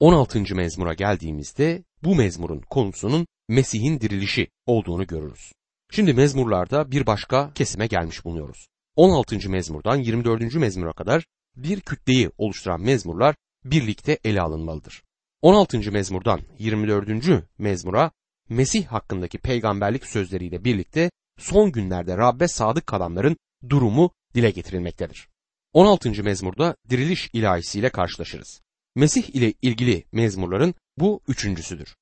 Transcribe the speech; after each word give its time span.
16. 0.00 0.54
mezmura 0.54 0.94
geldiğimizde 0.94 1.84
bu 2.04 2.14
mezmurun 2.14 2.60
konusunun 2.60 3.26
Mesih'in 3.48 4.00
dirilişi 4.00 4.48
olduğunu 4.66 5.06
görürüz. 5.06 5.52
Şimdi 5.90 6.14
mezmurlarda 6.14 6.90
bir 6.90 7.06
başka 7.06 7.52
kesime 7.54 7.86
gelmiş 7.86 8.24
bulunuyoruz. 8.24 8.66
16. 8.96 9.50
mezmurdan 9.50 9.96
24. 9.96 10.54
mezmura 10.54 10.92
kadar 10.92 11.24
bir 11.56 11.80
kütleyi 11.80 12.30
oluşturan 12.38 12.80
mezmurlar 12.80 13.34
birlikte 13.64 14.18
ele 14.24 14.40
alınmalıdır. 14.40 15.02
16. 15.42 15.92
mezmurdan 15.92 16.40
24. 16.58 17.44
mezmura 17.58 18.10
Mesih 18.48 18.86
hakkındaki 18.86 19.38
peygamberlik 19.38 20.06
sözleriyle 20.06 20.64
birlikte 20.64 21.10
son 21.38 21.72
günlerde 21.72 22.16
Rabbe 22.16 22.48
sadık 22.48 22.86
kalanların 22.86 23.36
durumu 23.68 24.10
dile 24.34 24.50
getirilmektedir. 24.50 25.28
16. 25.72 26.22
mezmurda 26.22 26.76
diriliş 26.90 27.30
ilahisiyle 27.32 27.90
karşılaşırız. 27.90 28.63
Mesih 28.94 29.30
ile 29.34 29.54
ilgili 29.62 30.04
mezmurların 30.12 30.74
bu 30.98 31.20
üçüncüsüdür. 31.28 31.96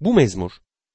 Bu 0.00 0.14
mezmur, 0.14 0.52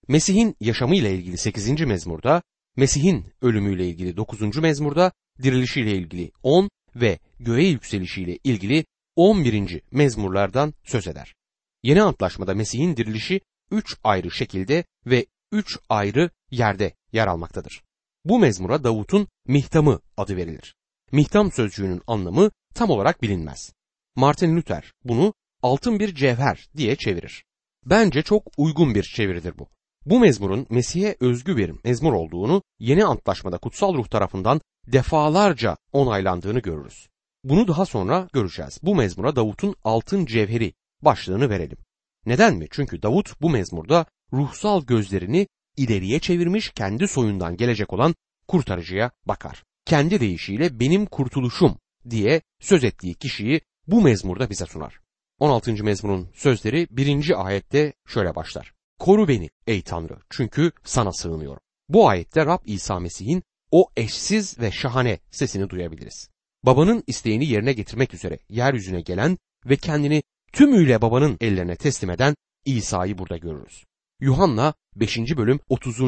Mesih'in 0.07 0.55
yaşamı 0.59 0.95
ile 0.95 1.16
ilgili 1.16 1.38
8. 1.38 1.81
mezmurda, 1.81 2.43
Mesih'in 2.76 3.26
ölümüyle 3.41 3.88
ilgili 3.88 4.17
9. 4.17 4.57
mezmurda, 4.57 5.12
dirilişiyle 5.43 5.91
ilgili 5.91 6.31
10 6.43 6.70
ve 6.95 7.20
göğe 7.39 7.67
yükselişiyle 7.67 8.39
ilgili 8.43 8.85
11. 9.16 9.81
mezmurlardan 9.91 10.73
söz 10.84 11.07
eder. 11.07 11.35
Yeni 11.84 12.01
Antlaşmada 12.01 12.54
Mesih'in 12.54 12.98
dirilişi 12.98 13.41
üç 13.71 13.98
ayrı 14.04 14.31
şekilde 14.31 14.84
ve 15.05 15.26
üç 15.51 15.77
ayrı 15.90 16.29
yerde 16.51 16.93
yer 17.12 17.27
almaktadır. 17.27 17.84
Bu 18.26 18.40
mezmura 18.40 18.84
Davut'un 18.84 19.27
Mihtamı 19.48 19.99
adı 20.17 20.38
verilir. 20.38 20.76
Mihtam 21.12 21.51
sözcüğünün 21.51 22.01
anlamı 22.07 22.51
tam 22.76 22.90
olarak 22.90 23.21
bilinmez. 23.21 23.73
Martin 24.15 24.57
Luther 24.57 24.93
bunu 25.04 25.34
altın 25.63 25.99
bir 25.99 26.16
cevher 26.16 26.67
diye 26.77 26.95
çevirir. 26.95 27.44
Bence 27.85 28.21
çok 28.21 28.44
uygun 28.58 28.95
bir 28.95 29.04
çeviridir 29.04 29.58
bu. 29.58 29.67
Bu 30.05 30.20
mezmurun 30.20 30.68
Mesih'e 30.70 31.15
özgü 31.20 31.57
bir 31.57 31.71
mezmur 31.84 32.13
olduğunu 32.13 32.63
yeni 32.79 33.05
antlaşmada 33.05 33.57
kutsal 33.57 33.93
ruh 33.93 34.07
tarafından 34.07 34.62
defalarca 34.87 35.77
onaylandığını 35.91 36.60
görürüz. 36.60 37.07
Bunu 37.43 37.68
daha 37.68 37.85
sonra 37.85 38.27
göreceğiz. 38.34 38.79
Bu 38.84 38.96
mezmura 38.96 39.35
Davut'un 39.35 39.76
altın 39.84 40.26
cevheri 40.26 40.74
başlığını 41.02 41.49
verelim. 41.49 41.77
Neden 42.26 42.55
mi? 42.55 42.68
Çünkü 42.71 43.02
Davut 43.02 43.41
bu 43.41 43.49
mezmurda 43.49 44.05
ruhsal 44.34 44.85
gözlerini 44.85 45.48
ileriye 45.77 46.20
çevirmiş 46.20 46.70
kendi 46.70 47.07
soyundan 47.07 47.57
gelecek 47.57 47.93
olan 47.93 48.15
kurtarıcıya 48.48 49.12
bakar. 49.26 49.63
Kendi 49.85 50.20
deyişiyle 50.20 50.80
benim 50.80 51.05
kurtuluşum 51.05 51.77
diye 52.09 52.41
söz 52.59 52.84
ettiği 52.84 53.13
kişiyi 53.13 53.62
bu 53.87 54.02
mezmurda 54.02 54.49
bize 54.49 54.65
sunar. 54.65 55.02
16. 55.44 55.84
mezmurun 55.84 56.30
sözleri 56.34 56.88
1. 56.91 57.46
ayette 57.46 57.94
şöyle 58.08 58.36
başlar. 58.36 58.74
Koru 58.99 59.27
beni 59.27 59.49
ey 59.68 59.82
Tanrı 59.82 60.18
çünkü 60.30 60.72
sana 60.84 61.12
sığınıyorum. 61.12 61.60
Bu 61.90 62.10
ayette 62.10 62.46
Rab 62.46 62.60
İsa 62.66 62.99
Mesih'in 62.99 63.44
o 63.71 63.88
eşsiz 63.98 64.59
ve 64.59 64.72
şahane 64.72 65.19
sesini 65.31 65.69
duyabiliriz. 65.69 66.30
Babanın 66.66 67.03
isteğini 67.08 67.46
yerine 67.46 67.74
getirmek 67.74 68.14
üzere 68.14 68.40
yeryüzüne 68.50 69.02
gelen 69.02 69.38
ve 69.66 69.75
kendini 69.75 70.24
tümüyle 70.53 71.02
babanın 71.02 71.38
ellerine 71.41 71.75
teslim 71.75 72.09
eden 72.09 72.36
İsa'yı 72.66 73.18
burada 73.18 73.38
görürüz. 73.38 73.84
Yuhanna 74.19 74.74
5. 74.96 75.18
bölüm 75.18 75.59
30. 75.69 76.02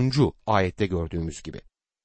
ayette 0.46 0.86
gördüğümüz 0.86 1.44
gibi. 1.44 1.62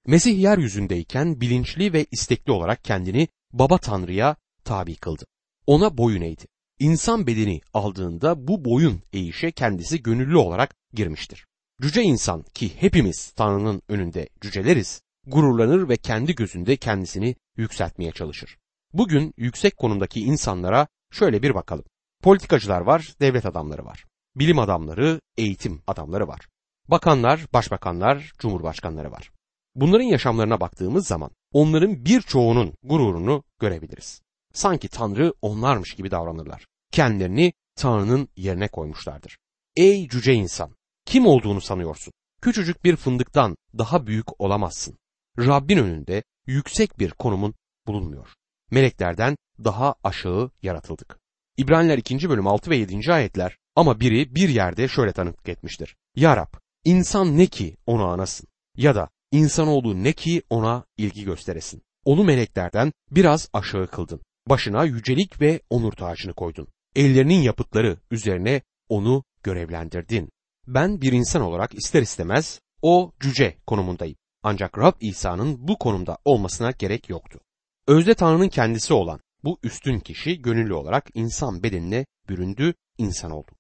Mesih 0.07 0.39
yeryüzündeyken 0.39 1.41
bilinçli 1.41 1.93
ve 1.93 2.07
istekli 2.11 2.53
olarak 2.53 2.85
kendini 2.85 3.29
baba 3.53 3.79
Tanrı'ya 3.79 4.37
tabi 4.65 4.97
kıldı. 4.97 5.25
Ona 5.67 5.99
boyun 5.99 6.23
eğdi. 6.23 6.45
İnsan 6.81 7.27
bedeni 7.27 7.61
aldığında 7.75 8.49
bu 8.49 8.65
boyun 8.65 9.03
eğişe 9.13 9.51
kendisi 9.51 10.03
gönüllü 10.03 10.37
olarak 10.37 10.75
girmiştir. 10.95 11.47
Cüce 11.83 12.03
insan 12.03 12.43
ki 12.43 12.73
hepimiz 12.77 13.31
Tanrı'nın 13.31 13.83
önünde 13.89 14.29
cüceleriz, 14.41 15.03
gururlanır 15.27 15.89
ve 15.89 15.97
kendi 15.97 16.35
gözünde 16.35 16.77
kendisini 16.77 17.37
yükseltmeye 17.57 18.13
çalışır. 18.13 18.59
Bugün 18.93 19.35
yüksek 19.37 19.77
konumdaki 19.77 20.21
insanlara 20.21 20.87
şöyle 21.13 21.43
bir 21.43 21.55
bakalım. 21.55 21.85
Politikacılar 22.23 22.81
var, 22.81 23.15
devlet 23.21 23.47
adamları 23.47 23.85
var. 23.85 24.05
Bilim 24.37 24.59
adamları, 24.59 25.21
eğitim 25.37 25.83
adamları 25.87 26.29
var. 26.29 26.49
Bakanlar, 26.89 27.47
başbakanlar, 27.53 28.33
cumhurbaşkanları 28.39 29.11
var. 29.11 29.31
Bunların 29.75 30.05
yaşamlarına 30.05 30.61
baktığımız 30.61 31.07
zaman 31.07 31.31
onların 31.53 32.05
birçoğunun 32.05 32.75
gururunu 32.83 33.43
görebiliriz. 33.59 34.21
Sanki 34.53 34.89
Tanrı 34.89 35.35
onlarmış 35.43 35.95
gibi 35.95 36.11
davranırlar. 36.11 36.70
Kendilerini 36.91 37.53
Tanrı'nın 37.77 38.29
yerine 38.37 38.69
koymuşlardır. 38.69 39.39
Ey 39.77 40.09
cüce 40.09 40.35
insan! 40.35 40.77
Kim 41.05 41.27
olduğunu 41.27 41.61
sanıyorsun? 41.61 42.13
Küçücük 42.43 42.85
bir 42.85 42.97
fındıktan 42.97 43.57
daha 43.79 44.07
büyük 44.07 44.41
olamazsın. 44.41 44.99
Rabbin 45.39 45.77
önünde 45.77 46.23
yüksek 46.47 46.99
bir 46.99 47.11
konumun 47.11 47.55
bulunmuyor. 47.87 48.35
Meleklerden 48.71 49.37
daha 49.65 49.95
aşağı 50.05 50.51
yaratıldık. 50.63 51.19
İbraniler 51.57 51.99
2. 51.99 52.31
bölüm 52.31 52.47
6 52.47 52.71
ve 52.71 52.77
7. 52.77 53.13
ayetler 53.13 53.57
ama 53.77 54.01
biri 54.01 54.35
bir 54.35 54.49
yerde 54.49 54.89
şöyle 54.89 55.13
tanıklık 55.13 55.49
etmiştir. 55.49 55.97
Ya 56.17 56.37
Rab, 56.37 56.55
insan 56.85 57.39
ne 57.39 57.47
ki 57.47 57.77
ona 57.87 58.05
anasın 58.05 58.49
ya 58.77 58.95
da 58.95 59.09
insanoğlu 59.33 60.05
ne 60.05 60.13
ki 60.13 60.43
ona 60.51 60.85
ilgi 60.97 61.25
gösteresin. 61.25 61.83
Onu 62.05 62.25
meleklerden 62.25 62.93
biraz 63.11 63.49
aşağı 63.53 63.87
kıldın. 63.87 64.21
Başına 64.49 64.85
yücelik 64.85 65.41
ve 65.41 65.61
onur 65.71 65.93
tacını 65.93 66.35
koydun. 66.35 66.69
Ellerinin 66.97 67.43
yapıtları 67.43 67.99
üzerine 68.11 68.63
onu 68.89 69.25
görevlendirdin. 69.43 70.31
Ben 70.67 71.01
bir 71.01 71.13
insan 71.13 71.43
olarak 71.43 71.75
ister 71.75 72.03
istemez 72.03 72.61
o 72.83 73.13
cüce 73.21 73.57
konumundayım. 73.67 74.17
Ancak 74.43 74.79
Rab 74.79 74.93
İsa'nın 75.01 75.69
bu 75.69 75.79
konumda 75.79 76.19
olmasına 76.25 76.71
gerek 76.71 77.09
yoktu. 77.09 77.41
Özde 77.87 78.15
Tanrı'nın 78.15 78.49
kendisi 78.49 78.95
olan 78.95 79.21
bu 79.45 79.59
üstün 79.63 80.01
kişi 80.01 80.43
gönüllü 80.43 80.75
olarak 80.75 81.11
insan 81.15 81.63
bedenine 81.63 82.07
büründü, 82.29 82.75
insan 82.99 83.31
oldu. 83.31 83.51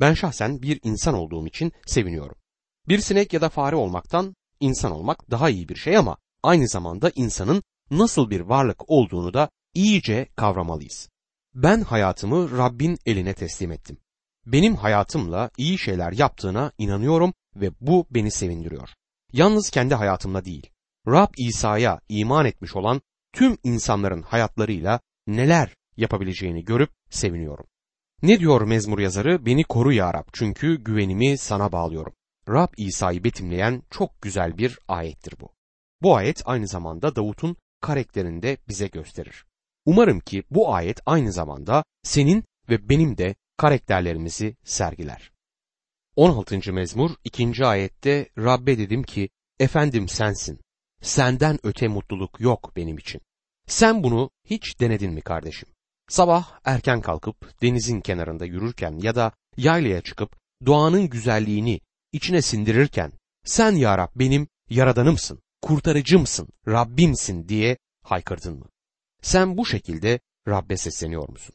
Ben 0.00 0.14
şahsen 0.14 0.62
bir 0.62 0.80
insan 0.82 1.14
olduğum 1.14 1.46
için 1.46 1.72
seviniyorum. 1.86 2.36
Bir 2.88 2.98
sinek 2.98 3.32
ya 3.32 3.40
da 3.40 3.48
fare 3.48 3.76
olmaktan 3.76 4.36
insan 4.60 4.92
olmak 4.92 5.30
daha 5.30 5.50
iyi 5.50 5.68
bir 5.68 5.76
şey 5.76 5.96
ama 5.96 6.16
aynı 6.42 6.68
zamanda 6.68 7.12
insanın 7.14 7.62
nasıl 7.90 8.30
bir 8.30 8.40
varlık 8.40 8.90
olduğunu 8.90 9.34
da 9.34 9.50
iyice 9.74 10.28
kavramalıyız. 10.36 11.08
Ben 11.62 11.80
hayatımı 11.80 12.58
Rabbin 12.58 12.98
eline 13.06 13.34
teslim 13.34 13.72
ettim. 13.72 13.98
Benim 14.46 14.76
hayatımla 14.76 15.50
iyi 15.56 15.78
şeyler 15.78 16.12
yaptığına 16.12 16.72
inanıyorum 16.78 17.34
ve 17.56 17.70
bu 17.80 18.06
beni 18.10 18.30
sevindiriyor. 18.30 18.88
Yalnız 19.32 19.70
kendi 19.70 19.94
hayatımla 19.94 20.44
değil, 20.44 20.70
Rab 21.06 21.28
İsa'ya 21.36 22.00
iman 22.08 22.46
etmiş 22.46 22.76
olan 22.76 23.00
tüm 23.32 23.58
insanların 23.64 24.22
hayatlarıyla 24.22 25.00
neler 25.26 25.74
yapabileceğini 25.96 26.64
görüp 26.64 26.90
seviniyorum. 27.10 27.66
Ne 28.22 28.40
diyor 28.40 28.60
mezmur 28.60 28.98
yazarı? 28.98 29.46
Beni 29.46 29.64
koru 29.64 29.92
ya 29.92 30.14
Rab 30.14 30.28
çünkü 30.32 30.84
güvenimi 30.84 31.38
sana 31.38 31.72
bağlıyorum. 31.72 32.12
Rab 32.48 32.72
İsa'yı 32.76 33.24
betimleyen 33.24 33.82
çok 33.90 34.22
güzel 34.22 34.58
bir 34.58 34.78
ayettir 34.88 35.34
bu. 35.40 35.50
Bu 36.02 36.16
ayet 36.16 36.42
aynı 36.44 36.68
zamanda 36.68 37.16
Davut'un 37.16 37.56
karakterini 37.80 38.42
de 38.42 38.56
bize 38.68 38.86
gösterir. 38.86 39.47
Umarım 39.88 40.20
ki 40.20 40.42
bu 40.50 40.74
ayet 40.74 41.00
aynı 41.06 41.32
zamanda 41.32 41.84
senin 42.02 42.44
ve 42.70 42.88
benim 42.88 43.18
de 43.18 43.34
karakterlerimizi 43.56 44.56
sergiler. 44.64 45.32
16. 46.16 46.72
mezmur 46.72 47.10
2. 47.24 47.66
ayette 47.66 48.28
Rabbe 48.38 48.78
dedim 48.78 49.02
ki 49.02 49.28
efendim 49.58 50.08
sensin. 50.08 50.60
Senden 51.02 51.58
öte 51.62 51.88
mutluluk 51.88 52.40
yok 52.40 52.72
benim 52.76 52.98
için. 52.98 53.20
Sen 53.66 54.02
bunu 54.02 54.30
hiç 54.44 54.80
denedin 54.80 55.12
mi 55.12 55.20
kardeşim? 55.20 55.68
Sabah 56.08 56.60
erken 56.64 57.00
kalkıp 57.00 57.62
denizin 57.62 58.00
kenarında 58.00 58.44
yürürken 58.44 58.98
ya 59.02 59.14
da 59.14 59.32
yaylaya 59.56 60.00
çıkıp 60.00 60.36
doğanın 60.66 61.08
güzelliğini 61.08 61.80
içine 62.12 62.42
sindirirken 62.42 63.12
sen 63.44 63.72
ya 63.72 63.98
Rab 63.98 64.10
benim 64.16 64.48
yaradanımsın, 64.70 65.42
kurtarıcımsın, 65.62 66.48
Rabbimsin 66.66 67.48
diye 67.48 67.78
haykırdın 68.02 68.58
mı? 68.58 68.66
Sen 69.22 69.56
bu 69.56 69.66
şekilde 69.66 70.20
Rabbe 70.48 70.76
sesleniyor 70.76 71.28
musun? 71.28 71.54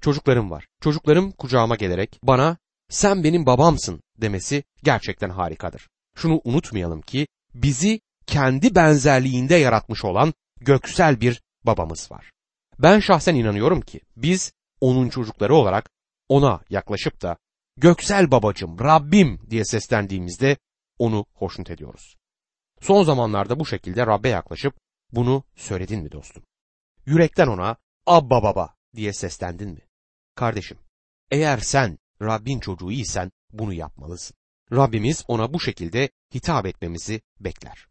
Çocuklarım 0.00 0.50
var. 0.50 0.66
Çocuklarım 0.80 1.32
kucağıma 1.32 1.76
gelerek 1.76 2.20
bana 2.22 2.56
sen 2.88 3.24
benim 3.24 3.46
babamsın 3.46 4.02
demesi 4.16 4.64
gerçekten 4.82 5.30
harikadır. 5.30 5.88
Şunu 6.16 6.40
unutmayalım 6.44 7.02
ki 7.02 7.26
bizi 7.54 8.00
kendi 8.26 8.74
benzerliğinde 8.74 9.54
yaratmış 9.54 10.04
olan 10.04 10.34
göksel 10.60 11.20
bir 11.20 11.42
babamız 11.64 12.10
var. 12.10 12.32
Ben 12.78 13.00
şahsen 13.00 13.34
inanıyorum 13.34 13.80
ki 13.80 14.00
biz 14.16 14.52
onun 14.80 15.08
çocukları 15.08 15.54
olarak 15.54 15.90
ona 16.28 16.60
yaklaşıp 16.70 17.22
da 17.22 17.36
göksel 17.76 18.30
babacım, 18.30 18.78
Rabbim 18.78 19.40
diye 19.50 19.64
seslendiğimizde 19.64 20.56
onu 20.98 21.26
hoşnut 21.34 21.70
ediyoruz. 21.70 22.16
Son 22.80 23.02
zamanlarda 23.02 23.60
bu 23.60 23.66
şekilde 23.66 24.06
Rabbe 24.06 24.28
yaklaşıp 24.28 24.74
bunu 25.12 25.44
söyledin 25.56 26.02
mi 26.02 26.12
dostum? 26.12 26.42
Yürekten 27.06 27.46
ona 27.46 27.76
Abba 28.06 28.42
baba 28.42 28.74
diye 28.96 29.12
seslendin 29.12 29.70
mi? 29.70 29.80
Kardeşim, 30.34 30.78
eğer 31.30 31.58
sen 31.58 31.98
Rabbin 32.22 32.60
çocuğu 32.60 32.90
isen 32.90 33.32
bunu 33.52 33.72
yapmalısın. 33.72 34.36
Rabbimiz 34.72 35.24
ona 35.28 35.52
bu 35.52 35.60
şekilde 35.60 36.08
hitap 36.34 36.66
etmemizi 36.66 37.20
bekler. 37.40 37.86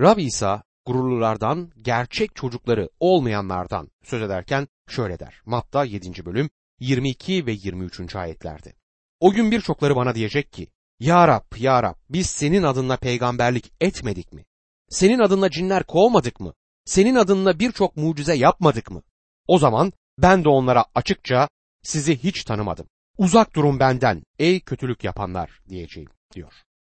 Rab 0.00 0.18
İsa 0.18 0.62
gururlulardan, 0.86 1.72
gerçek 1.82 2.36
çocukları 2.36 2.88
olmayanlardan 3.00 3.90
söz 4.04 4.22
ederken 4.22 4.68
şöyle 4.88 5.18
der. 5.18 5.42
Matta 5.44 5.84
7. 5.84 6.24
bölüm 6.24 6.50
22 6.80 7.46
ve 7.46 7.52
23. 7.52 8.16
ayetlerde. 8.16 8.74
O 9.20 9.32
gün 9.32 9.50
birçokları 9.50 9.96
bana 9.96 10.14
diyecek 10.14 10.52
ki, 10.52 10.68
Ya 10.98 11.28
Rab, 11.28 11.56
Ya 11.56 11.82
Rab, 11.82 11.94
biz 12.10 12.26
senin 12.26 12.62
adınla 12.62 12.96
peygamberlik 12.96 13.72
etmedik 13.80 14.32
mi? 14.32 14.44
Senin 14.88 15.18
adınla 15.18 15.50
cinler 15.50 15.84
kovmadık 15.84 16.40
mı? 16.40 16.54
Senin 16.84 17.14
adınla 17.14 17.58
birçok 17.58 17.96
mucize 17.96 18.34
yapmadık 18.34 18.90
mı? 18.90 19.02
O 19.46 19.58
zaman 19.58 19.92
ben 20.18 20.44
de 20.44 20.48
onlara 20.48 20.84
açıkça 20.94 21.48
sizi 21.82 22.24
hiç 22.24 22.44
tanımadım. 22.44 22.86
Uzak 23.18 23.54
durun 23.54 23.80
benden 23.80 24.22
ey 24.38 24.60
kötülük 24.60 25.04
yapanlar 25.04 25.60
diyeceğim 25.68 26.10
diyor. 26.34 26.52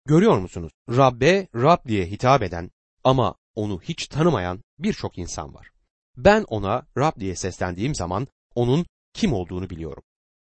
Görüyor 0.06 0.38
musunuz? 0.38 0.72
Rabbe 0.90 1.48
Rab 1.54 1.88
diye 1.88 2.06
hitap 2.06 2.42
eden 2.42 2.70
ama 3.04 3.34
onu 3.54 3.80
hiç 3.80 4.06
tanımayan 4.06 4.62
birçok 4.78 5.18
insan 5.18 5.54
var. 5.54 5.70
Ben 6.16 6.44
ona 6.48 6.86
Rab 6.98 7.20
diye 7.20 7.36
seslendiğim 7.36 7.94
zaman 7.94 8.26
onun 8.54 8.86
kim 9.14 9.32
olduğunu 9.32 9.70
biliyorum. 9.70 10.02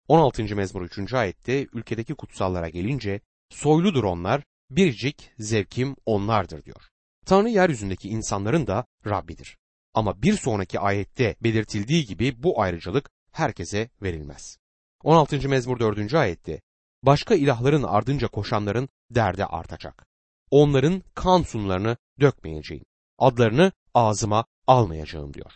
16. 0.09 0.57
mezmur 0.57 0.83
3. 0.83 1.15
ayette 1.15 1.67
ülkedeki 1.73 2.15
kutsallara 2.15 2.69
gelince 2.69 3.21
soyludur 3.51 4.05
onlar, 4.05 4.43
biricik 4.71 5.33
zevkim 5.39 5.97
onlardır 6.07 6.65
diyor. 6.65 6.89
Tanrı 7.29 7.49
yeryüzündeki 7.49 8.09
insanların 8.09 8.67
da 8.67 8.85
Rabbidir. 9.07 9.59
Ama 9.95 10.23
bir 10.23 10.35
sonraki 10.35 10.81
ayette 10.81 11.37
belirtildiği 11.43 12.07
gibi 12.07 12.43
bu 12.43 12.61
ayrıcalık 12.61 13.11
herkese 13.33 13.91
verilmez. 14.03 14.59
16. 15.05 15.49
mezmur 15.49 15.79
4. 15.79 16.15
ayette 16.15 16.61
başka 17.03 17.35
ilahların 17.35 17.83
ardınca 17.83 18.29
koşanların 18.29 18.89
derdi 19.11 19.45
artacak. 19.45 20.07
Onların 20.51 21.03
kan 21.15 21.43
sunlarını 21.43 21.97
dökmeyeceğim. 22.21 22.85
Adlarını 23.19 23.73
ağzıma 23.95 24.45
almayacağım 24.67 25.35
diyor. 25.35 25.53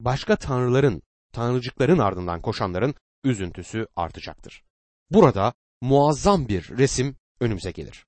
Başka 0.00 0.36
tanrıların, 0.36 1.02
tanrıcıkların 1.32 1.98
ardından 1.98 2.42
koşanların 2.42 2.94
üzüntüsü 3.24 3.86
artacaktır. 3.96 4.64
Burada 5.10 5.52
muazzam 5.80 6.48
bir 6.48 6.68
resim 6.78 7.16
önümüze 7.40 7.70
gelir. 7.70 8.06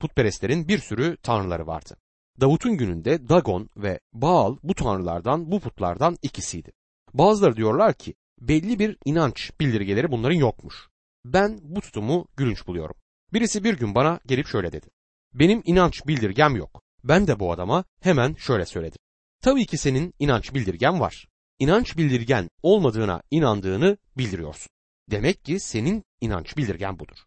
Putperestlerin 0.00 0.68
bir 0.68 0.78
sürü 0.78 1.16
tanrıları 1.22 1.66
vardı. 1.66 1.96
Davut'un 2.40 2.76
gününde 2.76 3.28
Dagon 3.28 3.70
ve 3.76 4.00
Baal 4.12 4.56
bu 4.62 4.74
tanrılardan, 4.74 5.50
bu 5.50 5.60
putlardan 5.60 6.18
ikisiydi. 6.22 6.72
Bazıları 7.14 7.56
diyorlar 7.56 7.94
ki 7.94 8.14
belli 8.40 8.78
bir 8.78 8.96
inanç 9.04 9.52
bildirgeleri 9.60 10.10
bunların 10.10 10.36
yokmuş. 10.36 10.88
Ben 11.24 11.58
bu 11.62 11.80
tutumu 11.80 12.26
gülünç 12.36 12.66
buluyorum. 12.66 12.96
Birisi 13.32 13.64
bir 13.64 13.78
gün 13.78 13.94
bana 13.94 14.20
gelip 14.26 14.46
şöyle 14.46 14.72
dedi. 14.72 14.86
Benim 15.34 15.62
inanç 15.64 16.06
bildirgem 16.06 16.56
yok. 16.56 16.82
Ben 17.04 17.26
de 17.26 17.40
bu 17.40 17.52
adama 17.52 17.84
hemen 18.00 18.34
şöyle 18.34 18.66
söyledim. 18.66 18.98
Tabii 19.40 19.66
ki 19.66 19.78
senin 19.78 20.14
inanç 20.18 20.54
bildirgen 20.54 21.00
var. 21.00 21.28
İnanç 21.58 21.96
bildirgen 21.96 22.50
olmadığına 22.62 23.22
inandığını 23.30 23.96
bildiriyorsun. 24.18 24.68
Demek 25.10 25.44
ki 25.44 25.60
senin 25.60 26.04
inanç 26.20 26.56
bildirgen 26.56 26.98
budur. 26.98 27.18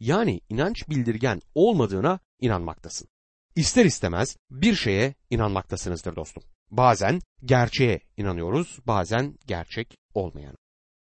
Yani 0.00 0.40
inanç 0.48 0.88
bildirgen 0.88 1.40
olmadığına 1.54 2.18
inanmaktasın. 2.40 3.08
İster 3.56 3.84
istemez 3.84 4.36
bir 4.50 4.74
şeye 4.74 5.14
inanmaktasınızdır 5.30 6.16
dostum. 6.16 6.42
Bazen 6.70 7.20
gerçeğe 7.44 8.00
inanıyoruz, 8.16 8.78
bazen 8.86 9.38
gerçek 9.46 9.96
olmayan. 10.14 10.56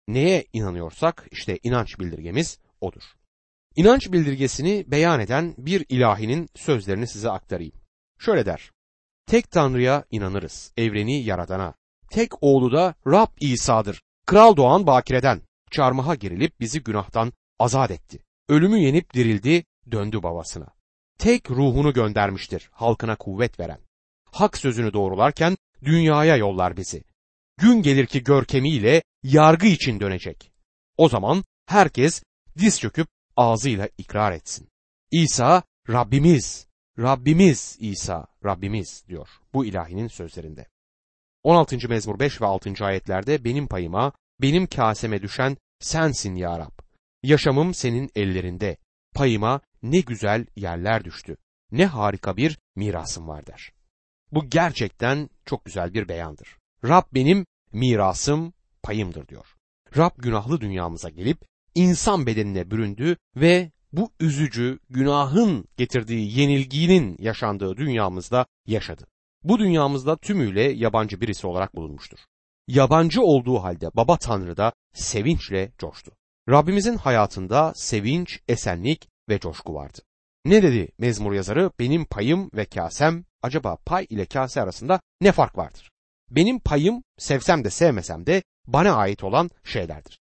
Neye 0.08 0.46
inanıyorsak 0.54 1.28
işte 1.32 1.60
inanç 1.64 2.00
bildirgemiz 2.00 2.60
odur. 2.82 3.04
İnanç 3.76 4.12
bildirgesini 4.12 4.84
beyan 4.88 5.20
eden 5.20 5.56
bir 5.58 5.86
ilahinin 5.90 6.50
sözlerini 6.56 7.08
size 7.08 7.30
aktarayım. 7.30 7.74
Şöyle 8.20 8.46
der. 8.46 8.72
Tek 9.26 9.52
Tanrı'ya 9.52 10.06
inanırız, 10.12 10.74
evreni 10.78 11.24
yaradana. 11.24 11.74
Tek 12.12 12.44
oğlu 12.44 12.72
da 12.72 12.96
Rab 13.08 13.32
İsa'dır. 13.40 14.02
Kral 14.26 14.56
doğan 14.56 14.88
bakireden. 14.88 15.42
Çarmıha 15.72 16.16
gerilip 16.16 16.60
bizi 16.60 16.84
günahtan 16.84 17.34
azat 17.60 17.92
etti. 17.92 18.24
Ölümü 18.50 18.80
yenip 18.80 19.14
dirildi, 19.14 19.66
döndü 19.92 20.24
babasına. 20.24 20.68
Tek 21.18 21.52
ruhunu 21.52 21.94
göndermiştir 21.94 22.70
halkına 22.72 23.16
kuvvet 23.16 23.60
veren. 23.60 23.80
Hak 24.32 24.58
sözünü 24.58 24.94
doğrularken 24.94 25.58
dünyaya 25.84 26.36
yollar 26.38 26.78
bizi. 26.78 27.04
Gün 27.58 27.82
gelir 27.82 28.06
ki 28.06 28.24
görkemiyle 28.24 29.04
yargı 29.24 29.68
için 29.68 30.00
dönecek. 30.00 30.52
O 30.98 31.10
zaman 31.10 31.44
herkes 31.66 32.24
diz 32.58 32.80
çöküp 32.80 33.08
ağzıyla 33.36 33.90
ikrar 33.98 34.32
etsin. 34.32 34.70
İsa 35.12 35.64
Rabbimiz, 35.90 36.68
Rabbimiz 37.00 37.78
İsa, 37.80 38.28
Rabbimiz 38.46 39.04
diyor 39.08 39.28
bu 39.54 39.66
ilahinin 39.66 40.08
sözlerinde. 40.08 40.66
16. 41.44 41.90
mezmur 41.90 42.20
5 42.20 42.42
ve 42.42 42.46
6. 42.46 42.74
ayetlerde 42.86 43.44
benim 43.44 43.68
payıma, 43.68 44.12
benim 44.42 44.68
kaseme 44.68 45.22
düşen 45.22 45.58
sensin 45.80 46.36
ya 46.36 46.60
Rab. 46.60 46.80
Yaşamım 47.24 47.74
senin 47.74 48.12
ellerinde. 48.16 48.78
Payıma 49.16 49.62
ne 49.84 50.00
güzel 50.00 50.46
yerler 50.56 51.04
düştü. 51.04 51.38
Ne 51.72 51.86
harika 51.86 52.38
bir 52.38 52.60
mirasım 52.76 53.28
var 53.28 53.48
der. 53.48 53.72
Bu 54.32 54.50
gerçekten 54.50 55.30
çok 55.46 55.66
güzel 55.66 55.94
bir 55.94 56.08
beyandır. 56.08 56.58
Rab 56.84 57.04
benim 57.14 57.46
mirasım, 57.72 58.54
payımdır 58.84 59.28
diyor. 59.28 59.56
Rab 59.98 60.12
günahlı 60.18 60.62
dünyamıza 60.62 61.10
gelip 61.10 61.38
insan 61.76 62.26
bedenine 62.26 62.72
büründü 62.72 63.18
ve 63.36 63.72
bu 63.92 64.12
üzücü 64.20 64.80
günahın 64.90 65.66
getirdiği 65.78 66.40
yenilginin 66.40 67.18
yaşandığı 67.20 67.78
dünyamızda 67.78 68.46
yaşadı. 68.66 69.08
Bu 69.44 69.60
dünyamızda 69.60 70.18
tümüyle 70.18 70.62
yabancı 70.62 71.22
birisi 71.22 71.48
olarak 71.48 71.76
bulunmuştur. 71.76 72.20
Yabancı 72.68 73.22
olduğu 73.22 73.64
halde 73.64 73.90
baba 73.96 74.18
tanrı 74.18 74.58
da 74.58 74.74
sevinçle 74.94 75.72
coştu. 75.78 76.12
Rabbimizin 76.50 76.98
hayatında 76.98 77.74
sevinç, 77.76 78.40
esenlik 78.48 79.10
ve 79.30 79.40
coşku 79.40 79.74
vardı. 79.74 80.00
Ne 80.46 80.64
dedi 80.64 80.92
mezmur 80.98 81.34
yazarı? 81.34 81.72
Benim 81.80 82.06
payım 82.06 82.50
ve 82.54 82.66
kasem 82.66 83.26
acaba 83.42 83.78
pay 83.86 84.08
ile 84.10 84.26
kase 84.26 84.62
arasında 84.62 85.00
ne 85.22 85.32
fark 85.32 85.58
vardır? 85.58 85.92
Benim 86.32 86.60
payım 86.60 87.04
sevsem 87.18 87.64
de 87.64 87.70
sevmesem 87.70 88.26
de 88.26 88.44
bana 88.68 88.96
ait 88.96 89.24
olan 89.24 89.50
şeylerdir. 89.64 90.20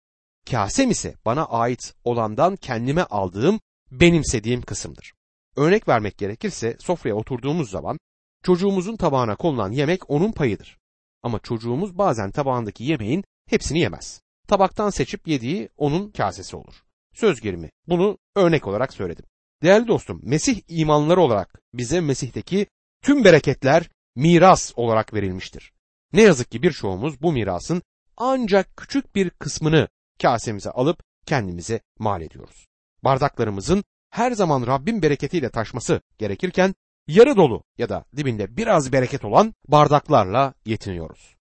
Kasem 0.51 0.91
ise 0.91 1.15
bana 1.25 1.45
ait 1.45 1.95
olandan 2.05 2.57
kendime 2.57 3.03
aldığım, 3.03 3.61
benimsediğim 3.91 4.63
kısımdır. 4.63 5.13
Örnek 5.57 5.89
vermek 5.89 6.19
gerekirse 6.19 6.77
sofraya 6.81 7.15
oturduğumuz 7.15 7.71
zaman 7.71 7.99
çocuğumuzun 8.43 8.97
tabağına 8.97 9.37
konulan 9.37 9.73
yemek 9.73 10.11
onun 10.11 10.33
payıdır. 10.33 10.79
Ama 11.23 11.39
çocuğumuz 11.39 11.99
bazen 11.99 12.31
tabağındaki 12.31 12.85
yemeğin 12.85 13.25
hepsini 13.49 13.81
yemez. 13.81 14.21
Tabaktan 14.49 14.91
seçip 14.91 15.29
yediği 15.29 15.69
onun 15.77 16.11
kasesi 16.11 16.57
olur. 16.57 16.83
Söz 17.13 17.41
gelimi 17.41 17.71
bunu 17.89 18.19
örnek 18.37 18.67
olarak 18.67 18.93
söyledim. 18.93 19.25
Değerli 19.63 19.89
dostum 19.89 20.21
Mesih 20.23 20.61
imanları 20.69 21.21
olarak 21.21 21.61
bize 21.75 22.01
Mesih'teki 22.01 22.67
tüm 23.03 23.25
bereketler 23.25 23.91
miras 24.17 24.73
olarak 24.77 25.15
verilmiştir. 25.15 25.73
Ne 26.13 26.23
yazık 26.23 26.51
ki 26.51 26.63
birçoğumuz 26.63 27.23
bu 27.23 27.33
mirasın 27.33 27.83
ancak 28.17 28.77
küçük 28.77 29.15
bir 29.15 29.31
kısmını 29.31 29.89
kasemize 30.23 30.71
alıp 30.71 31.03
kendimize 31.27 31.81
mal 31.99 32.23
ediyoruz. 32.23 32.67
Bardaklarımızın 33.05 33.85
her 34.11 34.33
zaman 34.33 34.67
Rabbin 34.67 35.03
bereketiyle 35.03 35.49
taşması 35.49 36.01
gerekirken 36.19 36.75
yarı 37.07 37.37
dolu 37.37 37.63
ya 37.79 37.89
da 37.89 38.05
dibinde 38.17 38.57
biraz 38.57 38.93
bereket 38.93 39.25
olan 39.25 39.55
bardaklarla 39.69 40.55
yetiniyoruz. 40.65 41.37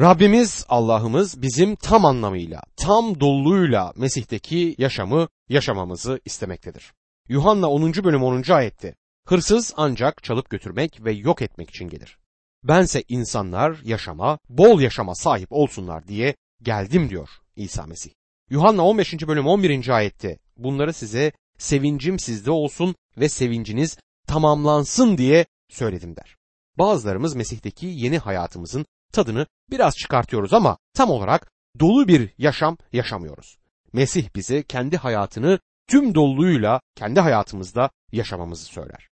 Rabbimiz 0.00 0.64
Allah'ımız 0.68 1.42
bizim 1.42 1.76
tam 1.76 2.04
anlamıyla, 2.04 2.62
tam 2.76 3.20
doluluğuyla 3.20 3.92
Mesih'teki 3.96 4.74
yaşamı 4.78 5.28
yaşamamızı 5.48 6.20
istemektedir. 6.24 6.92
Yuhanna 7.28 7.70
10. 7.70 7.92
bölüm 7.92 8.22
10. 8.22 8.50
ayette 8.52 8.94
Hırsız 9.26 9.74
ancak 9.76 10.22
çalıp 10.22 10.50
götürmek 10.50 11.04
ve 11.04 11.12
yok 11.12 11.42
etmek 11.42 11.70
için 11.70 11.88
gelir. 11.88 12.18
Bense 12.64 13.04
insanlar 13.08 13.80
yaşama, 13.84 14.38
bol 14.48 14.80
yaşama 14.80 15.14
sahip 15.14 15.52
olsunlar 15.52 16.08
diye 16.08 16.34
geldim 16.62 17.10
diyor 17.10 17.28
İsa 17.56 17.86
Mesih. 17.86 18.10
Yuhanna 18.50 18.86
15. 18.86 19.26
bölüm 19.26 19.46
11. 19.46 19.88
ayette 19.88 20.38
bunları 20.56 20.92
size 20.92 21.32
sevincim 21.58 22.18
sizde 22.18 22.50
olsun 22.50 22.94
ve 23.16 23.28
sevinciniz 23.28 23.98
tamamlansın 24.26 25.18
diye 25.18 25.46
söyledim 25.68 26.16
der. 26.16 26.36
Bazılarımız 26.78 27.34
Mesih'teki 27.34 27.86
yeni 27.86 28.18
hayatımızın 28.18 28.86
tadını 29.12 29.46
biraz 29.70 29.96
çıkartıyoruz 29.96 30.52
ama 30.52 30.78
tam 30.94 31.10
olarak 31.10 31.52
dolu 31.80 32.08
bir 32.08 32.30
yaşam 32.38 32.76
yaşamıyoruz. 32.92 33.58
Mesih 33.92 34.28
bize 34.36 34.62
kendi 34.62 34.96
hayatını 34.96 35.58
tüm 35.86 36.14
doluluğuyla 36.14 36.80
kendi 36.94 37.20
hayatımızda 37.20 37.90
yaşamamızı 38.12 38.64
söyler. 38.64 39.08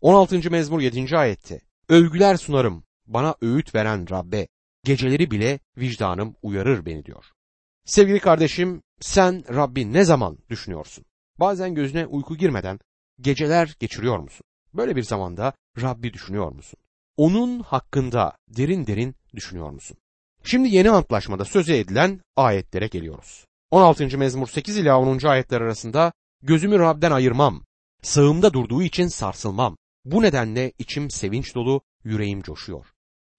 16. 0.00 0.50
mezmur 0.50 0.80
7. 0.80 1.16
ayette 1.16 1.60
Övgüler 1.88 2.36
sunarım 2.36 2.84
bana 3.06 3.34
öğüt 3.40 3.74
veren 3.74 4.10
Rabbe, 4.10 4.48
geceleri 4.84 5.30
bile 5.30 5.60
vicdanım 5.76 6.36
uyarır 6.42 6.86
beni 6.86 7.04
diyor. 7.04 7.24
Sevgili 7.84 8.20
kardeşim, 8.20 8.82
sen 9.00 9.44
Rabbi 9.54 9.92
ne 9.92 10.04
zaman 10.04 10.38
düşünüyorsun? 10.50 11.04
Bazen 11.40 11.74
gözüne 11.74 12.06
uyku 12.06 12.36
girmeden 12.36 12.78
geceler 13.20 13.76
geçiriyor 13.80 14.18
musun? 14.18 14.44
Böyle 14.74 14.96
bir 14.96 15.02
zamanda 15.02 15.52
Rabbi 15.80 16.12
düşünüyor 16.12 16.52
musun? 16.52 16.80
Onun 17.16 17.60
hakkında 17.60 18.36
derin 18.48 18.86
derin 18.86 19.14
düşünüyor 19.34 19.70
musun? 19.70 19.96
Şimdi 20.44 20.68
yeni 20.68 20.90
antlaşmada 20.90 21.44
söze 21.44 21.78
edilen 21.78 22.20
ayetlere 22.36 22.86
geliyoruz. 22.86 23.46
16. 23.70 24.18
mezmur 24.18 24.48
8 24.48 24.76
ila 24.76 25.00
10. 25.00 25.26
ayetler 25.26 25.60
arasında 25.60 26.12
gözümü 26.42 26.78
Rab'den 26.78 27.10
ayırmam, 27.10 27.64
sağımda 28.02 28.52
durduğu 28.52 28.82
için 28.82 29.08
sarsılmam. 29.08 29.76
Bu 30.04 30.22
nedenle 30.22 30.72
içim 30.78 31.10
sevinç 31.10 31.54
dolu, 31.54 31.80
yüreğim 32.04 32.42
coşuyor. 32.42 32.86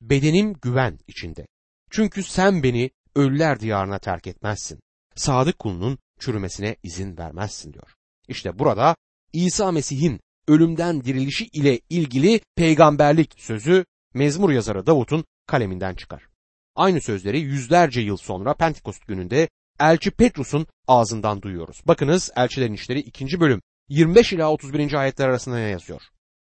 Bedenim 0.02 0.54
güven 0.54 1.00
içinde. 1.08 1.48
Çünkü 1.90 2.24
sen 2.24 2.64
beni 2.64 2.92
ölüler 3.16 3.60
diyarına 3.60 4.00
terk 4.00 4.28
etmezsin. 4.28 4.80
Sadık 5.16 5.60
kulunun 5.60 5.98
çürümesine 6.20 6.76
izin 6.84 7.18
vermezsin 7.18 7.74
diyor. 7.74 7.94
İşte 8.28 8.60
burada 8.60 8.96
İsa 9.34 9.72
Mesih'in 9.72 10.20
ölümden 10.48 11.04
dirilişi 11.04 11.46
ile 11.46 11.80
ilgili 11.90 12.42
peygamberlik 12.56 13.34
sözü 13.38 13.86
mezmur 14.14 14.50
yazarı 14.52 14.86
Davut'un 14.86 15.26
kaleminden 15.48 15.96
çıkar. 15.96 16.28
Aynı 16.76 17.02
sözleri 17.02 17.40
yüzlerce 17.40 18.02
yıl 18.02 18.18
sonra 18.18 18.54
Pentekost 18.54 19.08
gününde 19.08 19.50
Elçi 19.80 20.12
Petrus'un 20.12 20.68
ağzından 20.88 21.42
duyuyoruz. 21.42 21.82
Bakınız 21.88 22.32
Elçilerin 22.36 22.74
İşleri 22.74 23.00
2. 23.00 23.40
bölüm 23.40 23.62
25 23.90 24.34
ila 24.34 24.52
31. 24.52 24.94
ayetler 24.94 25.28
arasında 25.28 25.56
ne 25.56 25.70
yazıyor? 25.70 26.02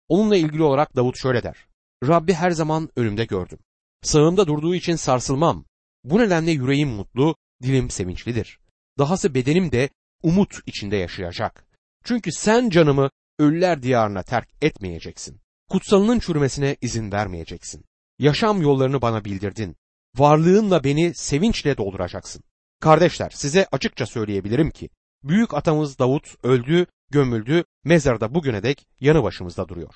Onunla 0.09 0.37
ilgili 0.37 0.63
olarak 0.63 0.97
Davut 0.97 1.19
şöyle 1.19 1.43
der. 1.43 1.67
Rabbi 2.09 2.33
her 2.33 2.51
zaman 2.51 2.91
önümde 2.97 3.25
gördüm. 3.25 3.59
Sağımda 4.03 4.47
durduğu 4.47 4.75
için 4.75 4.97
sarsılmam. 4.97 5.65
Bu 6.05 6.19
nedenle 6.19 6.51
yüreğim 6.51 6.89
mutlu, 6.89 7.37
dilim 7.63 7.91
sevinçlidir. 7.91 8.59
Dahası 8.99 9.35
bedenim 9.35 9.73
de 9.73 9.89
umut 10.23 10.55
içinde 10.67 10.97
yaşayacak. 10.97 11.67
Çünkü 12.05 12.33
sen 12.33 12.71
canımı 12.71 13.11
ölüler 13.39 13.83
diyarına 13.83 14.23
terk 14.23 14.49
etmeyeceksin. 14.63 15.41
Kutsalının 15.75 16.19
çürümesine 16.19 16.77
izin 16.81 17.13
vermeyeceksin. 17.13 17.85
Yaşam 18.19 18.63
yollarını 18.63 19.03
bana 19.03 19.25
bildirdin. 19.25 19.77
Varlığınla 20.17 20.85
beni 20.85 21.15
sevinçle 21.15 21.77
dolduracaksın. 21.77 22.43
Kardeşler 22.81 23.31
size 23.31 23.67
açıkça 23.73 24.07
söyleyebilirim 24.07 24.71
ki 24.71 24.89
büyük 25.23 25.55
atamız 25.55 25.99
Davut 25.99 26.45
öldü, 26.45 26.87
gömüldü, 27.11 27.65
mezarda 27.85 28.35
bugüne 28.35 28.63
dek 28.63 28.87
yanı 29.01 29.23
başımızda 29.23 29.69
duruyor. 29.69 29.95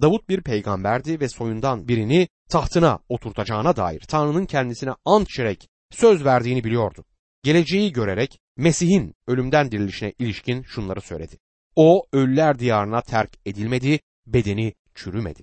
Davut 0.00 0.28
bir 0.28 0.42
peygamberdi 0.42 1.20
ve 1.20 1.28
soyundan 1.28 1.88
birini 1.88 2.28
tahtına 2.48 2.98
oturtacağına 3.08 3.76
dair 3.76 4.00
Tanrı'nın 4.00 4.46
kendisine 4.46 4.90
ant 5.04 5.28
içerek 5.30 5.68
söz 5.90 6.24
verdiğini 6.24 6.64
biliyordu. 6.64 7.04
Geleceği 7.42 7.92
görerek 7.92 8.40
Mesih'in 8.56 9.14
ölümden 9.26 9.70
dirilişine 9.70 10.12
ilişkin 10.18 10.62
şunları 10.62 11.00
söyledi. 11.00 11.38
O 11.76 12.06
ölüler 12.12 12.58
diyarına 12.58 13.02
terk 13.02 13.30
edilmedi, 13.46 14.00
bedeni 14.26 14.72
çürümedi. 14.96 15.42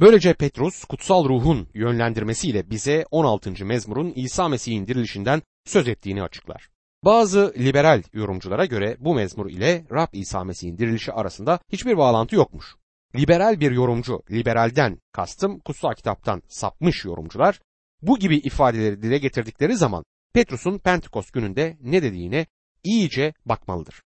Böylece 0.00 0.34
Petrus 0.34 0.84
kutsal 0.84 1.28
ruhun 1.28 1.68
yönlendirmesiyle 1.74 2.70
bize 2.70 3.04
16. 3.10 3.64
mezmurun 3.64 4.12
İsa 4.16 4.48
Mesih'in 4.48 4.86
dirilişinden 4.86 5.42
söz 5.64 5.88
ettiğini 5.88 6.22
açıklar. 6.22 6.68
Bazı 7.04 7.54
liberal 7.58 8.02
yorumculara 8.12 8.64
göre 8.64 8.96
bu 9.00 9.14
mezmur 9.14 9.50
ile 9.50 9.84
Rab 9.92 10.08
İsa 10.12 10.44
Mesih'in 10.44 10.78
dirilişi 10.78 11.12
arasında 11.12 11.58
hiçbir 11.72 11.96
bağlantı 11.96 12.34
yokmuş. 12.34 12.76
Liberal 13.16 13.60
bir 13.60 13.70
yorumcu, 13.70 14.22
liberalden 14.30 14.98
kastım 15.12 15.60
kutsal 15.60 15.94
kitaptan 15.94 16.42
sapmış 16.48 17.04
yorumcular 17.04 17.60
bu 18.02 18.18
gibi 18.18 18.36
ifadeleri 18.36 19.02
dile 19.02 19.18
getirdikleri 19.18 19.76
zaman 19.76 20.04
Petrus'un 20.34 20.78
Pentekost 20.78 21.32
gününde 21.32 21.76
ne 21.80 22.02
dediğine 22.02 22.46
iyice 22.84 23.34
bakmalıdır. 23.44 24.02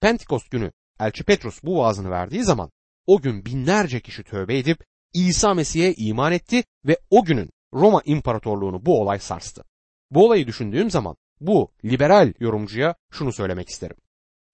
Pentekost 0.00 0.50
günü 0.50 0.72
Elçi 1.00 1.24
Petrus 1.24 1.62
bu 1.62 1.78
vaazını 1.78 2.10
verdiği 2.10 2.44
zaman 2.44 2.70
o 3.06 3.20
gün 3.20 3.44
binlerce 3.44 4.00
kişi 4.00 4.22
tövbe 4.22 4.58
edip 4.58 4.84
İsa 5.14 5.54
Mesih'e 5.54 5.94
iman 5.94 6.32
etti 6.32 6.64
ve 6.86 6.98
o 7.10 7.24
günün 7.24 7.50
Roma 7.74 8.02
İmparatorluğunu 8.04 8.86
bu 8.86 9.00
olay 9.00 9.18
sarstı. 9.18 9.64
Bu 10.10 10.26
olayı 10.26 10.46
düşündüğüm 10.46 10.90
zaman 10.90 11.16
bu 11.40 11.72
liberal 11.84 12.32
yorumcuya 12.40 12.94
şunu 13.10 13.32
söylemek 13.32 13.68
isterim. 13.68 13.96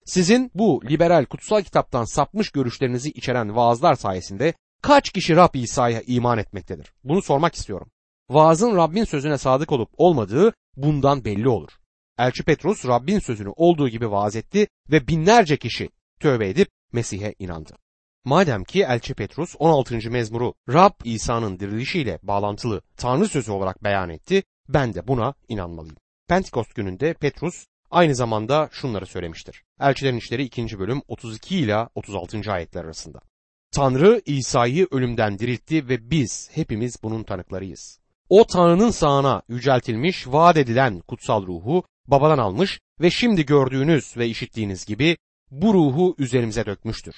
Sizin 0.05 0.51
bu 0.53 0.81
liberal 0.89 1.25
kutsal 1.25 1.61
kitaptan 1.61 2.03
sapmış 2.03 2.49
görüşlerinizi 2.49 3.09
içeren 3.09 3.55
vaazlar 3.55 3.95
sayesinde 3.95 4.53
kaç 4.81 5.09
kişi 5.09 5.35
Rab 5.35 5.53
İsa'ya 5.53 6.01
iman 6.07 6.37
etmektedir? 6.37 6.93
Bunu 7.03 7.21
sormak 7.21 7.55
istiyorum. 7.55 7.91
Vaazın 8.29 8.75
Rabbin 8.75 9.03
sözüne 9.03 9.37
sadık 9.37 9.71
olup 9.71 9.89
olmadığı 9.97 10.53
bundan 10.75 11.25
belli 11.25 11.49
olur. 11.49 11.71
Elçi 12.17 12.43
Petrus 12.43 12.85
Rabbin 12.85 13.19
sözünü 13.19 13.49
olduğu 13.55 13.89
gibi 13.89 14.11
vaaz 14.11 14.35
etti 14.35 14.67
ve 14.91 15.07
binlerce 15.07 15.57
kişi 15.57 15.89
tövbe 16.19 16.49
edip 16.49 16.69
Mesih'e 16.93 17.35
inandı. 17.39 17.73
Madem 18.25 18.63
ki 18.63 18.83
Elçi 18.83 19.13
Petrus 19.13 19.55
16. 19.59 20.11
mezmuru 20.11 20.53
Rab 20.69 20.93
İsa'nın 21.03 21.59
dirilişiyle 21.59 22.19
bağlantılı 22.23 22.81
Tanrı 22.97 23.27
sözü 23.27 23.51
olarak 23.51 23.83
beyan 23.83 24.09
etti, 24.09 24.43
ben 24.69 24.93
de 24.93 25.07
buna 25.07 25.33
inanmalıyım. 25.47 25.95
Pentekost 26.27 26.75
gününde 26.75 27.13
Petrus 27.13 27.65
aynı 27.91 28.15
zamanda 28.15 28.69
şunları 28.71 29.05
söylemiştir. 29.05 29.63
Elçilerin 29.79 30.17
İşleri 30.17 30.43
2. 30.43 30.79
bölüm 30.79 31.01
32 31.07 31.57
ile 31.57 31.87
36. 31.95 32.51
ayetler 32.51 32.83
arasında. 32.83 33.19
Tanrı 33.71 34.21
İsa'yı 34.25 34.87
ölümden 34.91 35.39
diriltti 35.39 35.89
ve 35.89 36.11
biz 36.11 36.49
hepimiz 36.51 37.03
bunun 37.03 37.23
tanıklarıyız. 37.23 37.99
O 38.29 38.47
Tanrı'nın 38.47 38.91
sağına 38.91 39.41
yüceltilmiş, 39.49 40.27
vaat 40.27 40.57
edilen 40.57 40.99
kutsal 40.99 41.47
ruhu 41.47 41.83
babadan 42.07 42.37
almış 42.37 42.79
ve 43.01 43.09
şimdi 43.09 43.45
gördüğünüz 43.45 44.17
ve 44.17 44.27
işittiğiniz 44.27 44.85
gibi 44.85 45.17
bu 45.51 45.73
ruhu 45.73 46.15
üzerimize 46.17 46.65
dökmüştür. 46.65 47.15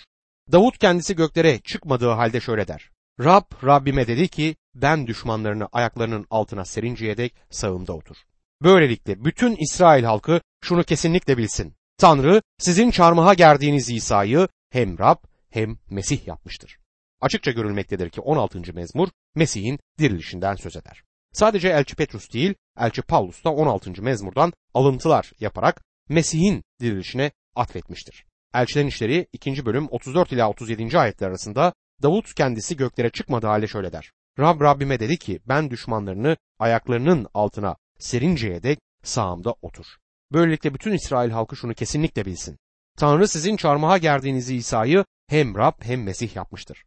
Davut 0.52 0.78
kendisi 0.78 1.16
göklere 1.16 1.60
çıkmadığı 1.60 2.10
halde 2.10 2.40
şöyle 2.40 2.68
der. 2.68 2.90
Rab 3.20 3.44
Rabbime 3.64 4.08
dedi 4.08 4.28
ki 4.28 4.56
ben 4.76 5.08
düşmanlarını 5.08 5.68
ayaklarının 5.72 6.26
altına 6.30 6.66
serinceye 6.66 7.18
dek 7.18 7.36
sağımda 7.50 7.94
otur. 7.94 8.16
Böylelikle 8.64 9.26
bütün 9.26 9.56
İsrail 9.56 10.04
halkı 10.04 10.42
şunu 10.64 10.84
kesinlikle 10.84 11.38
bilsin. 11.38 11.74
Tanrı 11.98 12.42
sizin 12.58 12.92
çarmıha 12.92 13.34
gerdiğiniz 13.34 13.90
İsa'yı 13.90 14.48
hem 14.70 15.00
Rab 15.00 15.18
hem 15.50 15.78
Mesih 15.90 16.28
yapmıştır. 16.28 16.78
Açıkça 17.22 17.52
görülmektedir 17.52 18.10
ki 18.10 18.22
16. 18.22 18.74
mezmur 18.74 19.08
Mesih'in 19.36 19.80
dirilişinden 20.00 20.56
söz 20.56 20.76
eder. 20.76 21.04
Sadece 21.34 21.70
Elçi 21.70 21.96
Petrus 21.96 22.34
değil, 22.34 22.54
Elçi 22.80 23.02
Paulus 23.02 23.44
da 23.44 23.50
16. 23.50 24.02
mezmurdan 24.02 24.54
alıntılar 24.74 25.32
yaparak 25.40 25.82
Mesih'in 26.10 26.64
dirilişine 26.80 27.32
atfetmiştir. 27.56 28.26
Elçilerin 28.54 28.88
İşleri 28.88 29.28
2. 29.34 29.66
bölüm 29.66 29.88
34 29.88 30.32
ila 30.32 30.50
37. 30.50 31.00
ayetler 31.00 31.28
arasında 31.28 31.74
Davut 32.02 32.34
kendisi 32.36 32.78
göklere 32.78 33.10
çıkmadığı 33.10 33.48
halde 33.48 33.68
şöyle 33.68 33.92
der. 33.92 34.12
Rab 34.40 34.62
Rabbime 34.62 35.00
dedi 35.00 35.18
ki 35.18 35.40
ben 35.48 35.70
düşmanlarını 35.70 36.38
ayaklarının 36.60 37.28
altına 37.34 37.76
serinceye 38.00 38.64
dek 38.64 38.80
sağımda 39.04 39.56
otur. 39.62 39.86
Böylelikle 40.32 40.74
bütün 40.74 40.94
İsrail 40.94 41.32
halkı 41.32 41.56
şunu 41.56 41.74
kesinlikle 41.74 42.26
bilsin. 42.26 42.58
Tanrı 42.98 43.28
sizin 43.28 43.56
çarmıha 43.56 43.98
gerdiğiniz 43.98 44.50
İsa'yı 44.50 45.06
hem 45.28 45.56
Rab 45.56 45.84
hem 45.84 46.04
Mesih 46.04 46.36
yapmıştır. 46.36 46.84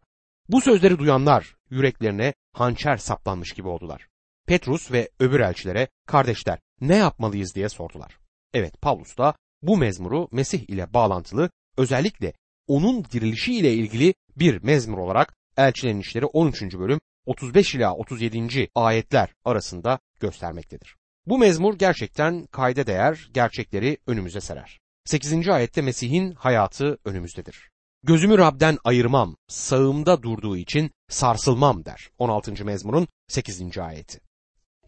Bu 0.49 0.61
sözleri 0.61 0.99
duyanlar 0.99 1.56
yüreklerine 1.71 2.35
hançer 2.52 2.97
saplanmış 2.97 3.52
gibi 3.52 3.68
oldular. 3.68 4.09
Petrus 4.47 4.92
ve 4.92 5.09
öbür 5.21 5.40
elçilere 5.40 5.88
kardeşler 6.06 6.59
ne 6.80 6.97
yapmalıyız 6.97 7.54
diye 7.54 7.68
sordular. 7.68 8.18
Evet 8.54 8.83
Paulus 8.83 9.18
da 9.18 9.35
bu 9.66 9.76
mezmuru 9.76 10.28
Mesih 10.33 10.68
ile 10.68 10.94
bağlantılı 10.94 11.50
özellikle 11.76 12.33
onun 12.66 13.04
dirilişi 13.04 13.54
ile 13.54 13.75
ilgili 13.75 14.14
bir 14.37 14.62
mezmur 14.62 14.99
olarak 14.99 15.35
Elçilerin 15.56 16.00
İşleri 16.00 16.26
13. 16.26 16.62
bölüm 16.62 17.00
35 17.26 17.75
ila 17.75 17.94
37. 17.94 18.68
ayetler 18.75 19.28
arasında 19.44 19.99
göstermektedir. 20.21 20.97
Bu 21.26 21.38
mezmur 21.38 21.78
gerçekten 21.78 22.47
kayda 22.47 22.87
değer 22.87 23.28
gerçekleri 23.35 23.99
önümüze 24.06 24.40
serer. 24.40 24.80
8. 25.04 25.49
ayette 25.49 25.83
Mesih'in 25.83 26.33
hayatı 26.33 26.99
önümüzdedir. 27.04 27.71
Gözümü 28.02 28.38
Rab'den 28.38 28.78
ayırmam, 28.85 29.37
sağımda 29.49 30.23
durduğu 30.23 30.56
için 30.56 30.90
sarsılmam 31.09 31.85
der. 31.85 32.11
16. 32.18 32.64
mezmurun 32.64 33.09
8. 33.28 33.78
ayeti. 33.78 34.21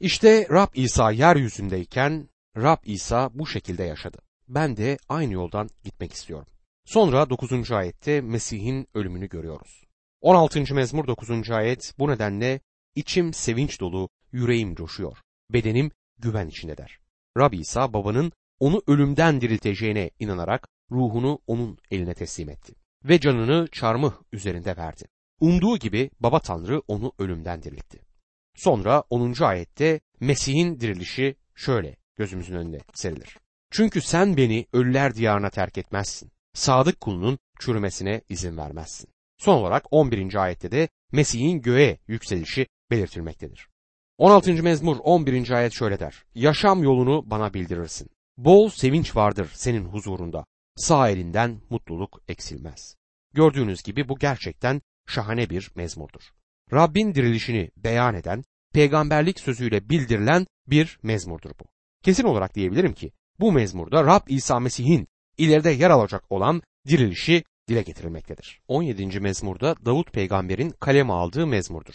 İşte 0.01 0.47
Rab 0.51 0.69
İsa 0.75 1.11
yeryüzündeyken 1.11 2.29
Rab 2.57 2.79
İsa 2.85 3.31
bu 3.35 3.47
şekilde 3.47 3.85
yaşadı. 3.85 4.26
Ben 4.49 4.77
de 4.77 4.99
aynı 5.09 5.33
yoldan 5.33 5.69
gitmek 5.85 6.13
istiyorum. 6.13 6.47
Sonra 6.85 7.31
9. 7.31 7.73
ayette 7.73 8.21
Mesih'in 8.21 8.89
ölümünü 8.95 9.29
görüyoruz. 9.29 9.85
16. 10.21 10.75
mezmur 10.75 11.07
9. 11.07 11.51
ayet 11.51 11.95
bu 11.99 12.09
nedenle 12.09 12.61
içim 12.95 13.33
sevinç 13.33 13.81
dolu, 13.81 14.09
yüreğim 14.33 14.75
coşuyor. 14.75 15.19
Bedenim 15.51 15.91
güven 16.19 16.49
içinde 16.49 16.77
der. 16.77 16.99
Rab 17.39 17.53
İsa 17.53 17.93
babanın 17.93 18.33
onu 18.61 18.83
ölümden 18.87 19.41
dirilteceğine 19.41 20.11
inanarak 20.19 20.69
ruhunu 20.91 21.39
onun 21.47 21.79
eline 21.91 22.15
teslim 22.15 22.51
etti. 22.51 22.75
Ve 23.05 23.21
canını 23.21 23.69
çarmıh 23.73 24.13
üzerinde 24.33 24.77
verdi. 24.77 25.05
Umduğu 25.41 25.79
gibi 25.79 26.11
baba 26.21 26.41
tanrı 26.41 26.83
onu 26.89 27.13
ölümden 27.19 27.63
diriltti. 27.63 27.99
Sonra 28.55 29.03
10. 29.11 29.43
ayette 29.43 30.01
Mesih'in 30.21 30.81
dirilişi 30.81 31.37
şöyle 31.55 31.97
gözümüzün 32.17 32.55
önünde 32.55 32.81
serilir. 32.95 33.39
Çünkü 33.77 34.01
sen 34.01 34.37
beni 34.37 34.67
ölüler 34.73 35.15
diyarına 35.15 35.51
terk 35.51 35.79
etmezsin. 35.79 36.33
sadık 36.55 37.01
kulunun 37.01 37.39
çürümesine 37.61 38.23
izin 38.29 38.57
vermezsin. 38.57 39.09
Son 39.39 39.57
olarak 39.57 39.85
11. 39.91 40.35
ayette 40.35 40.71
de 40.71 40.89
Mesih'in 41.13 41.63
göğe 41.63 41.99
yükselişi 42.09 42.67
belirtilmektedir. 42.91 43.69
16. 44.19 44.63
mezmur 44.63 44.97
11. 45.03 45.51
ayet 45.51 45.73
şöyle 45.73 46.01
der. 46.01 46.25
Yaşam 46.35 46.83
yolunu 46.83 47.31
bana 47.31 47.55
bildirirsin. 47.55 48.11
Bol 48.37 48.69
sevinç 48.69 49.17
vardır 49.17 49.51
senin 49.55 49.85
huzurunda. 49.85 50.45
Sağ 50.77 51.11
elinden 51.11 51.61
mutluluk 51.71 52.21
eksilmez. 52.29 52.97
Gördüğünüz 53.35 53.83
gibi 53.83 54.09
bu 54.09 54.19
gerçekten 54.19 54.83
şahane 55.07 55.51
bir 55.51 55.71
mezmurdur. 55.75 56.23
Rabbin 56.73 57.15
dirilişini 57.15 57.71
beyan 57.77 58.15
eden, 58.15 58.45
peygamberlik 58.75 59.41
sözüyle 59.41 59.89
bildirilen 59.89 60.47
bir 60.67 60.99
mezmurdur 61.03 61.51
bu. 61.51 61.65
Kesin 62.03 62.25
olarak 62.25 62.55
diyebilirim 62.55 62.93
ki 62.93 63.13
bu 63.41 63.53
mezmurda 63.53 64.05
Rab 64.05 64.21
İsa 64.29 64.61
Mesih'in 64.61 65.09
ileride 65.39 65.71
yer 65.71 65.91
alacak 65.91 66.33
olan 66.33 66.63
dirilişi 66.89 67.45
dile 67.69 67.83
getirilmektedir. 67.83 68.61
17. 68.69 69.21
mezmurda 69.21 69.75
Davut 69.85 70.13
peygamberin 70.13 70.71
kaleme 70.71 71.13
aldığı 71.13 71.47
mezmurdur. 71.47 71.95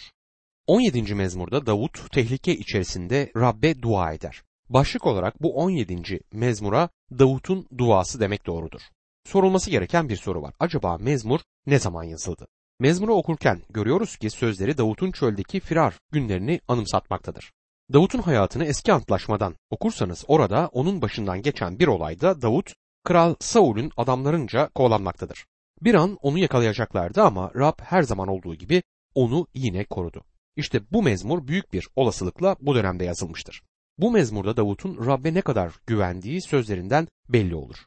17. 0.68 1.16
mezmurda 1.16 1.66
Davut 1.66 2.12
tehlike 2.12 2.56
içerisinde 2.56 3.32
Rabbe 3.36 3.82
dua 3.82 4.14
eder. 4.14 4.42
Başlık 4.70 5.06
olarak 5.06 5.42
bu 5.44 5.56
17. 5.56 6.20
mezmura 6.34 6.90
Davut'un 7.20 7.68
duası 7.78 8.20
demek 8.20 8.46
doğrudur. 8.46 8.82
Sorulması 9.26 9.70
gereken 9.70 10.10
bir 10.10 10.16
soru 10.16 10.42
var. 10.42 10.54
Acaba 10.60 10.98
mezmur 10.98 11.40
ne 11.66 11.80
zaman 11.80 12.04
yazıldı? 12.04 12.48
Mezmuru 12.80 13.14
okurken 13.14 13.62
görüyoruz 13.70 14.18
ki 14.18 14.30
sözleri 14.30 14.78
Davut'un 14.78 15.12
çöldeki 15.12 15.60
firar 15.60 15.98
günlerini 16.12 16.62
anımsatmaktadır. 16.68 17.52
Davut'un 17.94 18.20
hayatını 18.22 18.66
eski 18.66 18.94
antlaşmadan 18.94 19.56
okursanız 19.70 20.26
orada 20.28 20.70
onun 20.74 21.02
başından 21.02 21.42
geçen 21.42 21.80
bir 21.80 21.88
olayda 21.88 22.42
Davut, 22.42 22.74
Kral 23.04 23.36
Saul'ün 23.40 23.92
adamlarınca 23.98 24.70
kovalanmaktadır. 24.76 25.46
Bir 25.82 25.94
an 25.94 26.18
onu 26.22 26.38
yakalayacaklardı 26.38 27.22
ama 27.22 27.52
Rab 27.56 27.80
her 27.82 28.04
zaman 28.04 28.28
olduğu 28.28 28.56
gibi 28.56 28.84
onu 29.16 29.48
yine 29.54 29.86
korudu. 29.86 30.24
İşte 30.56 30.82
bu 30.92 31.04
mezmur 31.04 31.48
büyük 31.48 31.74
bir 31.74 31.88
olasılıkla 31.96 32.56
bu 32.62 32.76
dönemde 32.76 33.06
yazılmıştır. 33.06 33.62
Bu 33.98 34.12
mezmurda 34.12 34.58
Davut'un 34.58 35.06
Rabbe 35.06 35.34
ne 35.34 35.42
kadar 35.42 35.74
güvendiği 35.88 36.42
sözlerinden 36.42 37.08
belli 37.30 37.56
olur. 37.56 37.78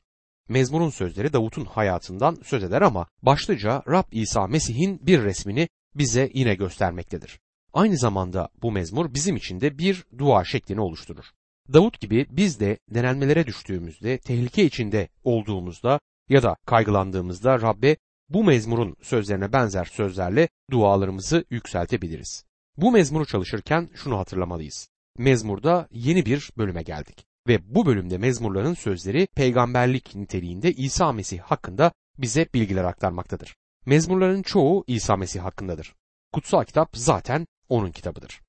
Mezmurun 0.48 0.90
sözleri 0.90 1.32
Davut'un 1.32 1.64
hayatından 1.64 2.38
söz 2.44 2.64
eder 2.64 2.82
ama 2.82 3.06
başlıca 3.22 3.82
Rab 3.88 4.12
İsa 4.12 4.46
Mesih'in 4.46 5.06
bir 5.06 5.22
resmini 5.22 5.68
bize 5.94 6.30
yine 6.34 6.54
göstermektedir. 6.54 7.40
Aynı 7.74 7.96
zamanda 7.96 8.48
bu 8.62 8.72
mezmur 8.72 9.14
bizim 9.14 9.36
için 9.36 9.60
de 9.60 9.78
bir 9.78 10.04
dua 10.18 10.44
şeklini 10.44 10.80
oluşturur. 10.80 11.24
Davut 11.72 12.00
gibi 12.00 12.26
biz 12.30 12.60
de 12.60 12.78
denenmelere 12.90 13.46
düştüğümüzde, 13.46 14.18
tehlike 14.18 14.64
içinde 14.64 15.08
olduğumuzda 15.24 16.00
ya 16.28 16.42
da 16.42 16.56
kaygılandığımızda 16.66 17.60
Rabbe 17.60 17.96
bu 18.28 18.44
mezmurun 18.44 18.96
sözlerine 19.02 19.52
benzer 19.52 19.84
sözlerle 19.84 20.48
dualarımızı 20.70 21.44
yükseltebiliriz. 21.50 22.44
Bu 22.76 22.92
mezmuru 22.92 23.26
çalışırken 23.26 23.90
şunu 23.94 24.18
hatırlamalıyız. 24.18 24.88
Mezmurda 25.18 25.88
yeni 25.90 26.26
bir 26.26 26.50
bölüme 26.58 26.82
geldik 26.82 27.26
ve 27.48 27.74
bu 27.74 27.86
bölümde 27.86 28.18
mezmurların 28.18 28.74
sözleri 28.74 29.28
peygamberlik 29.34 30.14
niteliğinde 30.14 30.72
İsa 30.72 31.12
Mesih 31.12 31.38
hakkında 31.38 31.92
bize 32.18 32.48
bilgiler 32.54 32.84
aktarmaktadır. 32.84 33.56
Mezmurların 33.86 34.42
çoğu 34.42 34.84
İsa 34.86 35.16
Mesih 35.16 35.40
hakkındadır. 35.40 35.94
Kutsal 36.32 36.64
kitap 36.64 36.96
zaten 36.96 37.46
onun 37.74 37.92
kitabıdır. 37.92 38.40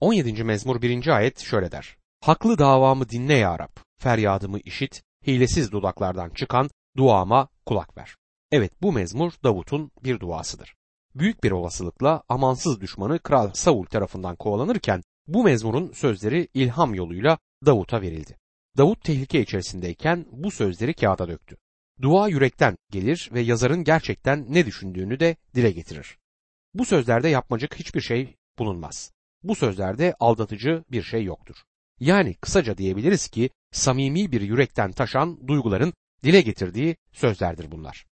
17. 0.00 0.44
mezmur 0.44 0.82
1. 0.82 1.06
ayet 1.06 1.40
şöyle 1.40 1.72
der. 1.72 1.96
Haklı 2.20 2.58
davamı 2.58 3.08
dinle 3.08 3.34
ya 3.34 3.58
Rab, 3.58 3.76
feryadımı 4.00 4.58
işit, 4.58 5.02
hilesiz 5.26 5.72
dudaklardan 5.72 6.30
çıkan 6.30 6.70
duama 6.96 7.48
kulak 7.66 7.98
ver. 7.98 8.16
Evet 8.52 8.72
bu 8.82 8.92
mezmur 8.92 9.32
Davut'un 9.44 9.90
bir 10.04 10.20
duasıdır. 10.20 10.74
Büyük 11.14 11.44
bir 11.44 11.50
olasılıkla 11.50 12.22
amansız 12.28 12.80
düşmanı 12.80 13.18
Kral 13.18 13.50
Saul 13.54 13.84
tarafından 13.84 14.36
kovalanırken 14.36 15.02
bu 15.26 15.44
mezmurun 15.44 15.92
sözleri 15.92 16.48
ilham 16.54 16.94
yoluyla 16.94 17.38
Davut'a 17.66 18.00
verildi. 18.00 18.38
Davut 18.76 19.04
tehlike 19.04 19.40
içerisindeyken 19.40 20.26
bu 20.32 20.50
sözleri 20.50 20.94
kağıda 20.94 21.28
döktü. 21.28 21.56
Dua 22.02 22.28
yürekten 22.28 22.76
gelir 22.90 23.30
ve 23.32 23.40
yazarın 23.40 23.84
gerçekten 23.84 24.46
ne 24.48 24.66
düşündüğünü 24.66 25.20
de 25.20 25.36
dile 25.54 25.70
getirir. 25.70 26.18
Bu 26.74 26.84
sözlerde 26.84 27.28
yapmacık 27.28 27.74
hiçbir 27.74 28.00
şey 28.00 28.36
bulunmaz. 28.58 29.12
Bu 29.42 29.54
sözlerde 29.54 30.14
aldatıcı 30.20 30.84
bir 30.90 31.02
şey 31.02 31.24
yoktur. 31.24 31.56
Yani 32.00 32.34
kısaca 32.34 32.78
diyebiliriz 32.78 33.28
ki 33.28 33.50
samimi 33.72 34.32
bir 34.32 34.40
yürekten 34.40 34.92
taşan 34.92 35.48
duyguların 35.48 35.92
dile 36.24 36.40
getirdiği 36.40 36.96
sözlerdir 37.12 37.70
bunlar. 37.70 38.06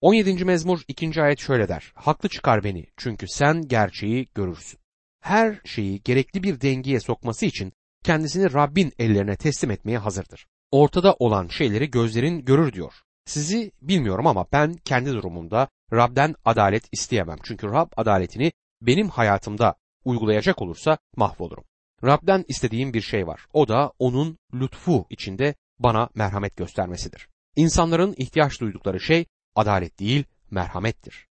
17. 0.00 0.44
mezmur 0.44 0.80
2. 0.88 1.22
ayet 1.22 1.38
şöyle 1.38 1.68
der. 1.68 1.92
Haklı 1.94 2.28
çıkar 2.28 2.64
beni 2.64 2.86
çünkü 2.96 3.28
sen 3.28 3.68
gerçeği 3.68 4.28
görürsün. 4.34 4.80
Her 5.20 5.60
şeyi 5.64 6.02
gerekli 6.02 6.42
bir 6.42 6.60
dengeye 6.60 7.00
sokması 7.00 7.46
için 7.46 7.72
kendisini 8.04 8.52
Rabbin 8.52 8.92
ellerine 8.98 9.36
teslim 9.36 9.70
etmeye 9.70 9.98
hazırdır. 9.98 10.46
Ortada 10.70 11.16
olan 11.18 11.48
şeyleri 11.48 11.90
gözlerin 11.90 12.44
görür 12.44 12.72
diyor. 12.72 12.92
Sizi 13.26 13.72
bilmiyorum 13.82 14.26
ama 14.26 14.46
ben 14.52 14.74
kendi 14.74 15.10
durumumda 15.10 15.68
Rab'den 15.92 16.34
adalet 16.44 16.88
isteyemem. 16.92 17.38
Çünkü 17.42 17.66
Rab 17.66 17.90
adaletini 17.96 18.52
benim 18.80 19.08
hayatımda 19.08 19.74
uygulayacak 20.04 20.62
olursa 20.62 20.98
mahvolurum. 21.16 21.64
Rab'den 22.04 22.44
istediğim 22.48 22.94
bir 22.94 23.00
şey 23.00 23.26
var. 23.26 23.46
O 23.52 23.68
da 23.68 23.92
onun 23.98 24.38
lütfu 24.54 25.06
içinde 25.10 25.54
bana 25.78 26.08
merhamet 26.14 26.56
göstermesidir. 26.56 27.28
İnsanların 27.56 28.14
ihtiyaç 28.16 28.60
duydukları 28.60 29.00
şey 29.00 29.26
adalet 29.54 29.98
değil, 29.98 30.24
merhamettir. 30.50 31.26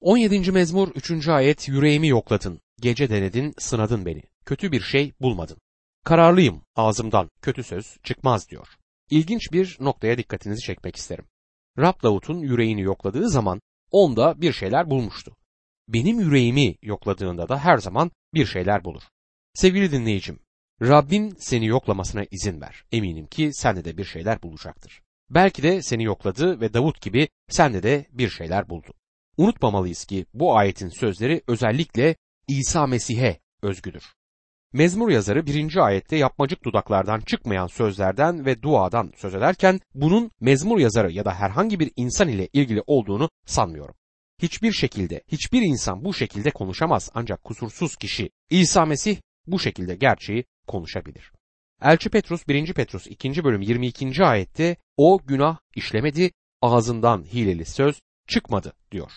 17. 0.00 0.52
mezmur 0.52 0.88
3. 0.88 1.28
ayet 1.28 1.68
yüreğimi 1.68 2.08
yokladın, 2.08 2.60
gece 2.80 3.10
denedin, 3.10 3.54
sınadın 3.58 4.06
beni, 4.06 4.22
kötü 4.46 4.72
bir 4.72 4.80
şey 4.80 5.12
bulmadın. 5.20 5.56
Kararlıyım, 6.04 6.62
ağzımdan 6.76 7.30
kötü 7.42 7.62
söz 7.62 7.96
çıkmaz 8.02 8.48
diyor. 8.48 8.68
İlginç 9.10 9.52
bir 9.52 9.76
noktaya 9.80 10.18
dikkatinizi 10.18 10.60
çekmek 10.60 10.96
isterim. 10.96 11.24
Rab 11.78 12.02
Davut'un 12.02 12.38
yüreğini 12.38 12.80
yokladığı 12.80 13.28
zaman 13.28 13.60
onda 13.90 14.40
bir 14.40 14.52
şeyler 14.52 14.90
bulmuştu. 14.90 15.36
Benim 15.88 16.20
yüreğimi 16.20 16.74
yokladığında 16.82 17.48
da 17.48 17.58
her 17.58 17.78
zaman 17.78 18.10
bir 18.34 18.46
şeyler 18.46 18.84
bulur. 18.84 19.02
Sevgili 19.54 19.92
dinleyicim, 19.92 20.38
Rabbin 20.82 21.34
seni 21.38 21.66
yoklamasına 21.66 22.24
izin 22.30 22.60
ver. 22.60 22.84
Eminim 22.92 23.26
ki 23.26 23.50
sende 23.52 23.84
de 23.84 23.96
bir 23.96 24.04
şeyler 24.04 24.42
bulacaktır. 24.42 25.02
Belki 25.30 25.62
de 25.62 25.82
seni 25.82 26.04
yokladı 26.04 26.60
ve 26.60 26.74
Davut 26.74 27.00
gibi 27.00 27.28
sende 27.48 27.82
de 27.82 28.06
bir 28.12 28.28
şeyler 28.28 28.68
buldu. 28.68 28.94
Unutmamalıyız 29.36 30.04
ki 30.04 30.26
bu 30.34 30.56
ayetin 30.56 30.88
sözleri 30.88 31.42
özellikle 31.46 32.16
İsa 32.48 32.86
Mesih'e 32.86 33.40
özgüdür. 33.62 34.04
Mezmur 34.72 35.10
yazarı 35.10 35.46
birinci 35.46 35.80
ayette 35.80 36.16
yapmacık 36.16 36.64
dudaklardan 36.64 37.20
çıkmayan 37.20 37.66
sözlerden 37.66 38.46
ve 38.46 38.62
duadan 38.62 39.12
söz 39.16 39.34
ederken 39.34 39.80
bunun 39.94 40.30
mezmur 40.40 40.78
yazarı 40.78 41.12
ya 41.12 41.24
da 41.24 41.34
herhangi 41.34 41.80
bir 41.80 41.92
insan 41.96 42.28
ile 42.28 42.48
ilgili 42.52 42.82
olduğunu 42.86 43.30
sanmıyorum. 43.46 43.94
Hiçbir 44.42 44.72
şekilde, 44.72 45.22
hiçbir 45.28 45.62
insan 45.62 46.04
bu 46.04 46.14
şekilde 46.14 46.50
konuşamaz 46.50 47.10
ancak 47.14 47.44
kusursuz 47.44 47.96
kişi 47.96 48.30
İsa 48.50 48.84
Mesih 48.84 49.16
bu 49.46 49.58
şekilde 49.58 49.94
gerçeği 49.94 50.44
konuşabilir. 50.66 51.32
Elçi 51.82 52.10
Petrus 52.10 52.48
1. 52.48 52.72
Petrus 52.72 53.06
2. 53.06 53.44
bölüm 53.44 53.60
22. 53.60 54.24
ayette 54.24 54.76
o 54.96 55.20
günah 55.26 55.58
işlemedi, 55.76 56.32
ağzından 56.62 57.24
hileli 57.24 57.64
söz 57.64 58.00
çıkmadı 58.28 58.72
diyor. 58.90 59.12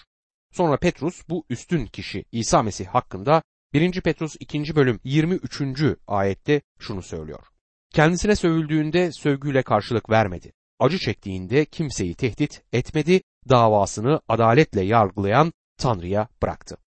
Sonra 0.52 0.78
Petrus 0.78 1.22
bu 1.30 1.46
üstün 1.50 1.86
kişi 1.86 2.26
İsa 2.32 2.64
Mesih 2.64 2.86
hakkında 2.86 3.44
1. 3.74 4.02
Petrus 4.02 4.36
2. 4.40 4.76
bölüm 4.76 5.00
23. 5.04 5.62
ayette 6.08 6.62
şunu 6.80 7.02
söylüyor. 7.02 7.48
Kendisine 7.94 8.36
sövüldüğünde 8.36 9.12
sövgüyle 9.12 9.64
karşılık 9.64 10.10
vermedi. 10.10 10.54
Acı 10.80 11.00
çektiğinde 11.00 11.66
kimseyi 11.66 12.16
tehdit 12.16 12.64
etmedi, 12.74 13.22
davasını 13.50 14.22
adaletle 14.28 14.82
yargılayan 14.82 15.54
Tanrı'ya 15.78 16.28
bıraktı. 16.42 16.78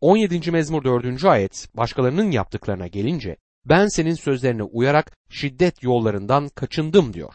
17. 0.00 0.50
mezmur 0.50 0.84
4. 0.84 1.24
ayet 1.24 1.68
başkalarının 1.74 2.30
yaptıklarına 2.30 2.86
gelince 2.86 3.36
ben 3.64 3.86
senin 3.86 4.14
sözlerine 4.14 4.62
uyarak 4.62 5.16
şiddet 5.30 5.82
yollarından 5.82 6.48
kaçındım 6.48 7.14
diyor. 7.14 7.34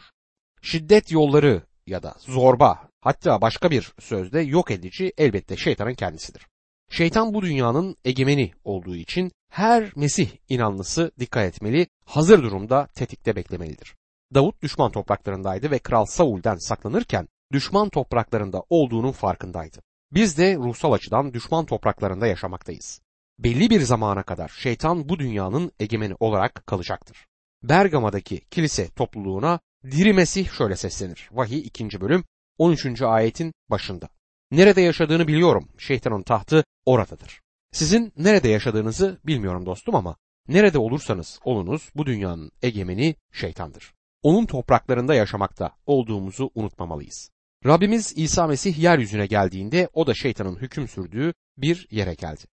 Şiddet 0.62 1.12
yolları 1.12 1.62
ya 1.86 2.02
da 2.02 2.14
zorba 2.18 2.88
hatta 3.00 3.40
başka 3.40 3.70
bir 3.70 3.92
sözde 3.98 4.40
yok 4.40 4.70
edici 4.70 5.12
elbette 5.18 5.56
şeytanın 5.56 5.94
kendisidir. 5.94 6.46
Şeytan 6.90 7.34
bu 7.34 7.42
dünyanın 7.42 7.96
egemeni 8.04 8.52
olduğu 8.64 8.96
için 8.96 9.32
her 9.50 9.92
Mesih 9.96 10.30
inanlısı 10.48 11.12
dikkat 11.18 11.44
etmeli, 11.44 11.86
hazır 12.04 12.42
durumda 12.42 12.86
tetikte 12.86 13.36
beklemelidir. 13.36 13.97
Davut 14.34 14.62
düşman 14.62 14.90
topraklarındaydı 14.90 15.70
ve 15.70 15.78
Kral 15.78 16.04
Saul'den 16.04 16.56
saklanırken 16.56 17.28
düşman 17.52 17.88
topraklarında 17.88 18.62
olduğunun 18.70 19.12
farkındaydı. 19.12 19.78
Biz 20.12 20.38
de 20.38 20.56
ruhsal 20.56 20.92
açıdan 20.92 21.34
düşman 21.34 21.66
topraklarında 21.66 22.26
yaşamaktayız. 22.26 23.00
Belli 23.38 23.70
bir 23.70 23.80
zamana 23.80 24.22
kadar 24.22 24.48
şeytan 24.48 25.08
bu 25.08 25.18
dünyanın 25.18 25.72
egemeni 25.80 26.14
olarak 26.20 26.66
kalacaktır. 26.66 27.26
Bergama'daki 27.62 28.40
kilise 28.40 28.88
topluluğuna 28.88 29.60
diri 29.84 30.12
Mesih 30.12 30.50
şöyle 30.50 30.76
seslenir. 30.76 31.28
Vahiy 31.32 31.58
2. 31.58 32.00
bölüm 32.00 32.24
13. 32.58 33.02
ayetin 33.02 33.52
başında. 33.70 34.08
Nerede 34.50 34.80
yaşadığını 34.80 35.28
biliyorum. 35.28 35.68
Şeytanın 35.78 36.22
tahtı 36.22 36.64
oradadır. 36.86 37.40
Sizin 37.72 38.12
nerede 38.16 38.48
yaşadığınızı 38.48 39.20
bilmiyorum 39.24 39.66
dostum 39.66 39.94
ama 39.94 40.16
nerede 40.48 40.78
olursanız 40.78 41.40
olunuz 41.44 41.90
bu 41.94 42.06
dünyanın 42.06 42.50
egemeni 42.62 43.14
şeytandır. 43.32 43.97
Onun 44.22 44.46
topraklarında 44.46 45.14
yaşamakta 45.14 45.76
olduğumuzu 45.86 46.50
unutmamalıyız. 46.54 47.30
Rabbimiz 47.66 48.12
İsa 48.16 48.46
Mesih 48.46 48.78
yeryüzüne 48.78 49.26
geldiğinde 49.26 49.88
o 49.92 50.06
da 50.06 50.14
şeytanın 50.14 50.56
hüküm 50.56 50.88
sürdüğü 50.88 51.34
bir 51.56 51.86
yere 51.90 52.14
geldi. 52.14 52.44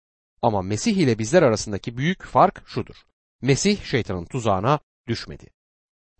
Ama 0.42 0.62
Mesih 0.62 0.96
ile 0.96 1.18
bizler 1.18 1.42
arasındaki 1.42 1.96
büyük 1.96 2.22
fark 2.22 2.62
şudur. 2.66 2.96
Mesih 3.42 3.84
şeytanın 3.84 4.24
tuzağına 4.24 4.78
düşmedi. 5.08 5.46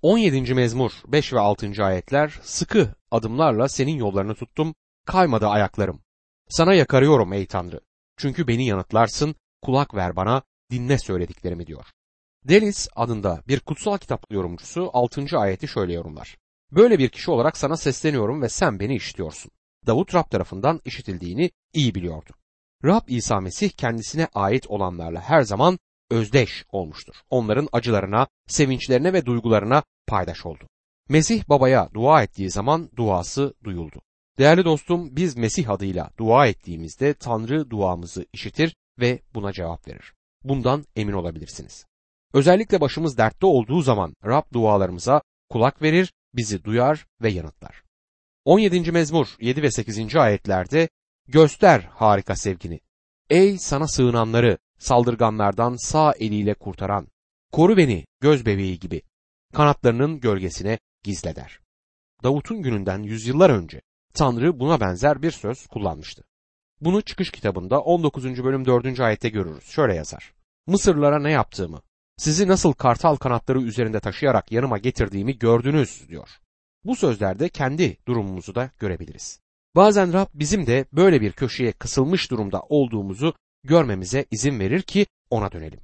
17. 0.03 0.55
mezmur 0.55 0.93
5 1.07 1.33
ve 1.33 1.41
6. 1.41 1.85
ayetler 1.85 2.39
sıkı 2.43 2.95
adımlarla 3.11 3.69
senin 3.69 3.97
yollarını 3.97 4.35
tuttum, 4.35 4.75
kaymadı 5.07 5.47
ayaklarım. 5.47 6.01
Sana 6.49 6.75
yakarıyorum 6.75 7.33
ey 7.33 7.47
Tanrı. 7.47 7.81
Çünkü 8.17 8.49
beni 8.49 8.67
yanıtlarsın, 8.67 9.35
kulak 9.63 9.95
ver 9.95 10.17
bana, 10.17 10.43
dinle 10.71 10.99
söylediklerimi 10.99 11.67
diyor. 11.67 11.87
Delis 12.49 12.89
adında 12.97 13.43
bir 13.49 13.61
kutsal 13.61 13.99
kitap 13.99 14.33
yorumcusu 14.33 14.91
6. 14.93 15.39
ayeti 15.39 15.69
şöyle 15.69 15.93
yorumlar. 15.93 16.37
Böyle 16.73 16.99
bir 16.99 17.09
kişi 17.09 17.31
olarak 17.31 17.57
sana 17.57 17.77
sesleniyorum 17.77 18.43
ve 18.43 18.49
sen 18.49 18.81
beni 18.81 18.95
işitiyorsun. 18.95 19.51
Davut 19.87 20.15
Rab 20.15 20.31
tarafından 20.31 20.81
işitildiğini 20.85 21.51
iyi 21.73 21.95
biliyordu. 21.95 22.31
Rab 22.85 23.09
İsa 23.09 23.41
Mesih 23.41 23.71
kendisine 23.71 24.29
ait 24.35 24.67
olanlarla 24.67 25.21
her 25.21 25.43
zaman 25.43 25.79
özdeş 26.11 26.65
olmuştur. 26.73 27.15
Onların 27.31 27.69
acılarına, 27.73 28.27
sevinçlerine 28.47 29.13
ve 29.13 29.27
duygularına 29.27 29.83
paydaş 30.07 30.47
oldu. 30.47 30.65
Mesih 31.09 31.49
babaya 31.49 31.89
dua 31.95 32.23
ettiği 32.23 32.51
zaman 32.51 32.91
duası 32.97 33.55
duyuldu. 33.65 34.03
Değerli 34.39 34.65
dostum 34.65 35.17
biz 35.17 35.37
Mesih 35.37 35.71
adıyla 35.71 36.11
dua 36.19 36.47
ettiğimizde 36.47 37.15
Tanrı 37.15 37.71
duamızı 37.71 38.27
işitir 38.33 38.77
ve 38.99 39.21
buna 39.35 39.53
cevap 39.53 39.89
verir. 39.89 40.13
Bundan 40.45 40.85
emin 40.97 41.13
olabilirsiniz. 41.13 41.87
Özellikle 42.37 42.81
başımız 42.81 43.19
dertte 43.19 43.47
olduğu 43.47 43.83
zaman 43.83 44.15
Rab 44.25 44.53
dualarımıza 44.53 45.23
kulak 45.51 45.83
verir, 45.83 46.13
bizi 46.35 46.65
duyar 46.65 47.07
ve 47.23 47.31
yanıtlar. 47.31 47.83
17. 48.45 48.93
mezmur 48.93 49.27
7 49.41 49.63
ve 49.63 49.71
8. 49.71 50.17
ayetlerde 50.17 50.89
göster 51.29 51.81
harika 51.81 52.37
sevgini. 52.37 52.81
Ey 53.31 53.59
sana 53.59 53.89
sığınanları 53.89 54.59
saldırganlardan 54.79 55.77
sağ 55.77 56.13
eliyle 56.13 56.55
kurtaran, 56.55 57.09
koru 57.53 57.77
beni 57.77 58.07
göz 58.21 58.47
bebeği 58.47 58.79
gibi, 58.79 59.03
kanatlarının 59.55 60.21
gölgesine 60.21 60.79
gizle 61.03 61.37
der. 61.37 61.61
Davut'un 62.23 62.63
gününden 62.63 63.03
yüzyıllar 63.03 63.51
önce 63.51 63.81
Tanrı 64.15 64.61
buna 64.61 64.81
benzer 64.81 65.23
bir 65.23 65.31
söz 65.31 65.67
kullanmıştı. 65.67 66.25
Bunu 66.81 67.03
çıkış 67.03 67.31
kitabında 67.31 67.81
19. 67.81 68.45
bölüm 68.45 68.67
4. 68.67 69.01
ayette 69.01 69.29
görürüz. 69.29 69.65
Şöyle 69.65 69.95
yazar. 69.95 70.35
Mısırlara 70.67 71.19
ne 71.19 71.31
yaptığımı, 71.31 71.83
sizi 72.17 72.49
nasıl 72.49 72.73
kartal 72.73 73.17
kanatları 73.17 73.63
üzerinde 73.63 74.01
taşıyarak 74.01 74.53
yanıma 74.53 74.79
getirdiğimi 74.79 75.39
gördünüz 75.39 76.09
diyor. 76.09 76.29
Bu 76.85 76.97
sözlerde 76.97 77.49
kendi 77.49 77.97
durumumuzu 78.09 78.55
da 78.55 78.71
görebiliriz. 78.79 79.41
Bazen 79.77 80.13
Rab 80.13 80.27
bizim 80.35 80.67
de 80.67 80.85
böyle 80.93 81.21
bir 81.21 81.33
köşeye 81.33 81.73
kısılmış 81.73 82.31
durumda 82.31 82.61
olduğumuzu 82.61 83.35
görmemize 83.65 84.27
izin 84.31 84.61
verir 84.61 84.83
ki 84.83 85.07
ona 85.31 85.53
dönelim. 85.53 85.81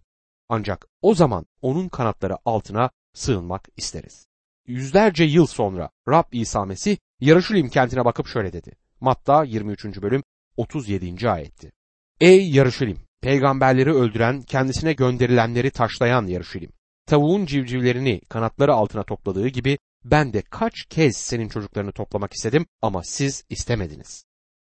Ancak 0.48 0.86
o 1.02 1.14
zaman 1.14 1.46
onun 1.62 1.88
kanatları 1.88 2.36
altına 2.44 2.90
sığınmak 3.14 3.68
isteriz. 3.76 4.26
Yüzlerce 4.66 5.24
yıl 5.24 5.46
sonra 5.46 5.90
Rab 6.08 6.24
İsa 6.32 6.64
Mesih 6.64 6.96
Yarışulim 7.20 7.68
kentine 7.68 8.04
bakıp 8.04 8.26
şöyle 8.26 8.52
dedi. 8.52 8.72
Matta 9.00 9.44
23. 9.44 10.02
bölüm 10.02 10.22
37. 10.56 11.30
ayetti. 11.30 11.72
Ey 12.20 12.50
Yarışulim! 12.50 12.98
Peygamberleri 13.22 13.94
öldüren, 13.94 14.42
kendisine 14.42 14.92
gönderilenleri 14.92 15.70
taşlayan 15.70 16.26
Yarışulim! 16.26 16.70
Tavuğun 17.06 17.46
civcivlerini 17.46 18.20
kanatları 18.20 18.74
altına 18.74 19.02
topladığı 19.02 19.48
gibi 19.48 19.78
ben 20.04 20.32
de 20.32 20.42
kaç 20.42 20.84
kez 20.84 21.16
senin 21.16 21.48
çocuklarını 21.48 21.92
toplamak 21.92 22.32
istedim 22.32 22.66
ama 22.82 23.02
siz 23.04 23.44
istemediniz. 23.48 24.24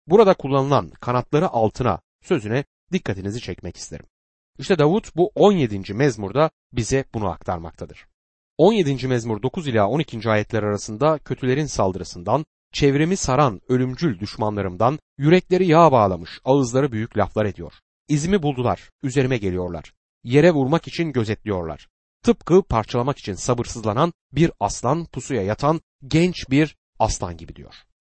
Burada 0.07 0.33
kullanılan 0.33 0.89
kanatları 0.89 1.49
altına 1.49 1.99
sözüne 2.23 2.65
dikkatinizi 2.91 3.41
çekmek 3.41 3.77
isterim. 3.77 4.05
İşte 4.59 4.79
Davut 4.79 5.15
bu 5.15 5.31
17. 5.35 5.93
mezmurda 5.93 6.49
bize 6.73 7.05
bunu 7.13 7.29
aktarmaktadır. 7.29 8.07
17. 8.57 9.07
mezmur 9.07 9.41
9 9.41 9.67
ila 9.67 9.87
12. 9.87 10.29
ayetler 10.29 10.63
arasında 10.63 11.17
kötülerin 11.17 11.65
saldırısından, 11.65 12.45
çevremi 12.73 13.17
saran 13.17 13.61
ölümcül 13.69 14.19
düşmanlarımdan 14.19 14.99
yürekleri 15.17 15.67
yağ 15.67 15.91
bağlamış, 15.91 16.39
ağızları 16.43 16.91
büyük 16.91 17.17
laflar 17.17 17.45
ediyor. 17.45 17.73
İzimi 18.07 18.43
buldular, 18.43 18.89
üzerime 19.03 19.37
geliyorlar. 19.37 19.93
Yere 20.23 20.51
vurmak 20.51 20.87
için 20.87 21.11
gözetliyorlar. 21.11 21.87
Tıpkı 22.23 22.63
parçalamak 22.63 23.17
için 23.17 23.33
sabırsızlanan 23.33 24.13
bir 24.31 24.51
aslan 24.59 25.05
pusuya 25.05 25.41
yatan 25.41 25.81
genç 26.07 26.49
bir 26.49 26.75
aslan 26.99 27.37
gibi 27.37 27.55
diyor. 27.55 27.75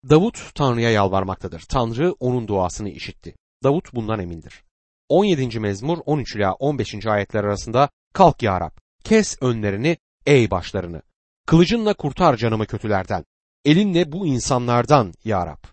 Davut 0.09 0.55
Tanrı'ya 0.55 0.89
yalvarmaktadır. 0.89 1.61
Tanrı 1.61 2.15
onun 2.19 2.47
duasını 2.47 2.89
işitti. 2.89 3.35
Davut 3.63 3.93
bundan 3.93 4.19
emindir. 4.19 4.63
17. 5.09 5.59
mezmur 5.59 5.97
13 6.05 6.35
ila 6.35 6.53
15. 6.53 7.05
ayetler 7.05 7.43
arasında 7.43 7.89
kalk 8.13 8.43
ya 8.43 8.61
Rab, 8.61 8.77
kes 9.03 9.37
önlerini 9.41 9.97
ey 10.25 10.51
başlarını. 10.51 11.01
Kılıcınla 11.47 11.93
kurtar 11.93 12.37
canımı 12.37 12.65
kötülerden. 12.65 13.25
Elinle 13.65 14.11
bu 14.11 14.27
insanlardan 14.27 15.13
ya 15.23 15.47
Rab. 15.47 15.63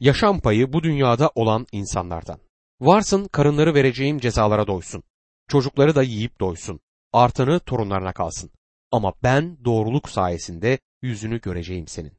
Yaşam 0.00 0.40
payı 0.40 0.72
bu 0.72 0.82
dünyada 0.82 1.30
olan 1.34 1.66
insanlardan. 1.72 2.38
Varsın 2.82 3.28
karınları 3.28 3.74
vereceğim 3.74 4.18
cezalara 4.18 4.66
doysun. 4.66 5.02
Çocukları 5.48 5.94
da 5.94 6.02
yiyip 6.02 6.40
doysun. 6.40 6.80
Artanı 7.12 7.60
torunlarına 7.60 8.12
kalsın. 8.12 8.50
Ama 8.90 9.12
ben 9.22 9.64
doğruluk 9.64 10.08
sayesinde 10.08 10.78
yüzünü 11.02 11.40
göreceğim 11.40 11.88
senin. 11.88 12.12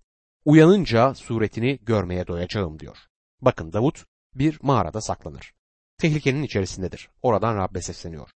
Uyanınca 0.46 1.16
suretini 1.16 1.80
görmeye 1.82 2.28
doyacağım 2.28 2.80
diyor. 2.80 2.98
Bakın 3.42 3.74
Davut 3.74 4.06
bir 4.36 4.60
mağarada 4.62 5.02
saklanır. 5.02 5.54
Tehlikenin 5.98 6.44
içerisindedir. 6.44 7.10
Oradan 7.22 7.58
Rabbe 7.58 7.82
sesleniyor. 7.82 8.30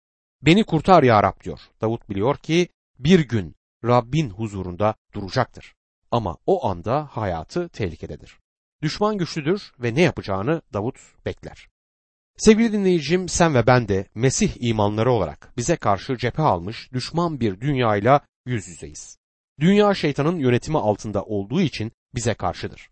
Beni 0.41 0.63
kurtar 0.63 1.03
ya 1.03 1.23
Rab 1.23 1.43
diyor. 1.43 1.59
Davut 1.81 2.09
biliyor 2.09 2.37
ki 2.37 2.67
bir 2.99 3.19
gün 3.19 3.55
Rabbin 3.83 4.29
huzurunda 4.29 4.95
duracaktır. 5.13 5.75
Ama 6.11 6.37
o 6.45 6.67
anda 6.67 7.05
hayatı 7.11 7.69
tehlikededir. 7.69 8.39
Düşman 8.81 9.17
güçlüdür 9.17 9.71
ve 9.79 9.95
ne 9.95 10.01
yapacağını 10.01 10.61
Davut 10.73 10.99
bekler. 11.25 11.74
Sevgili 12.37 12.73
dinleyicim 12.73 13.29
sen 13.29 13.55
ve 13.55 13.67
ben 13.67 13.87
de 13.87 14.07
Mesih 14.15 14.51
imanları 14.59 15.11
olarak 15.11 15.53
bize 15.57 15.75
karşı 15.75 16.17
cephe 16.17 16.41
almış 16.41 16.93
düşman 16.93 17.39
bir 17.39 17.61
dünyayla 17.61 18.21
yüz 18.45 18.67
yüzeyiz. 18.67 19.17
Dünya 19.59 19.93
şeytanın 19.93 20.39
yönetimi 20.39 20.77
altında 20.77 21.23
olduğu 21.23 21.61
için 21.61 21.91
bize 22.15 22.33
karşıdır. 22.33 22.89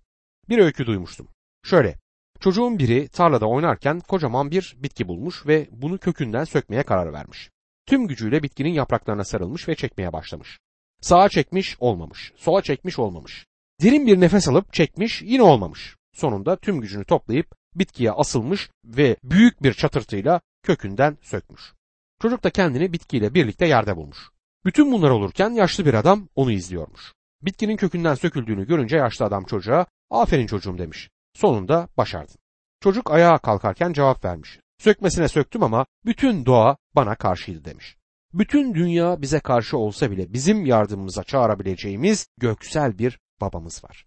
Bir 0.50 0.58
öykü 0.58 0.86
duymuştum. 0.86 1.28
Şöyle, 1.64 1.96
çocuğun 2.40 2.80
biri 2.80 3.08
tarlada 3.08 3.46
oynarken 3.46 4.00
kocaman 4.00 4.52
bir 4.52 4.76
bitki 4.80 5.08
bulmuş 5.08 5.48
ve 5.48 5.68
bunu 5.72 5.98
kökünden 5.98 6.44
sökmeye 6.44 6.84
karar 6.84 7.14
vermiş. 7.14 7.50
Tüm 7.86 8.08
gücüyle 8.08 8.44
bitkinin 8.44 8.74
yapraklarına 8.74 9.24
sarılmış 9.24 9.68
ve 9.68 9.76
çekmeye 9.76 10.14
başlamış. 10.14 10.60
Sağa 11.02 11.30
çekmiş 11.30 11.78
olmamış, 11.80 12.34
sola 12.36 12.62
çekmiş 12.62 13.00
olmamış. 13.00 13.46
Derin 13.82 14.08
bir 14.08 14.20
nefes 14.20 14.48
alıp 14.48 14.74
çekmiş 14.74 15.22
yine 15.22 15.44
olmamış. 15.44 15.96
Sonunda 16.14 16.56
tüm 16.56 16.82
gücünü 16.82 17.06
toplayıp 17.06 17.48
bitkiye 17.76 18.12
asılmış 18.12 18.70
ve 18.86 19.18
büyük 19.24 19.64
bir 19.64 19.74
çatırtıyla 19.74 20.42
kökünden 20.64 21.18
sökmüş. 21.22 21.74
Çocuk 22.22 22.44
da 22.44 22.50
kendini 22.50 22.94
bitkiyle 22.94 23.34
birlikte 23.34 23.68
yerde 23.68 23.96
bulmuş. 23.96 24.30
Bütün 24.66 24.92
bunlar 24.92 25.10
olurken 25.10 25.50
yaşlı 25.50 25.86
bir 25.86 25.94
adam 25.94 26.28
onu 26.36 26.52
izliyormuş. 26.52 27.14
Bitkinin 27.42 27.78
kökünden 27.78 28.16
söküldüğünü 28.16 28.68
görünce 28.68 28.98
yaşlı 28.98 29.26
adam 29.26 29.46
çocuğa 29.46 29.86
aferin 30.10 30.48
çocuğum 30.48 30.78
demiş. 30.78 31.10
Sonunda 31.34 31.88
başardın. 31.98 32.38
Çocuk 32.82 33.12
ayağa 33.12 33.38
kalkarken 33.38 33.94
cevap 33.94 34.26
vermiş. 34.26 34.60
Sökmesine 34.78 35.28
söktüm 35.28 35.64
ama 35.64 35.86
bütün 36.06 36.46
doğa 36.46 36.78
bana 36.96 37.16
karşıydı 37.16 37.66
demiş. 37.66 37.98
Bütün 38.34 38.74
dünya 38.74 39.22
bize 39.22 39.40
karşı 39.40 39.78
olsa 39.78 40.12
bile 40.12 40.34
bizim 40.34 40.66
yardımımıza 40.66 41.24
çağırabileceğimiz 41.24 42.28
göksel 42.38 42.98
bir 42.98 43.20
babamız 43.42 43.84
var. 43.84 44.06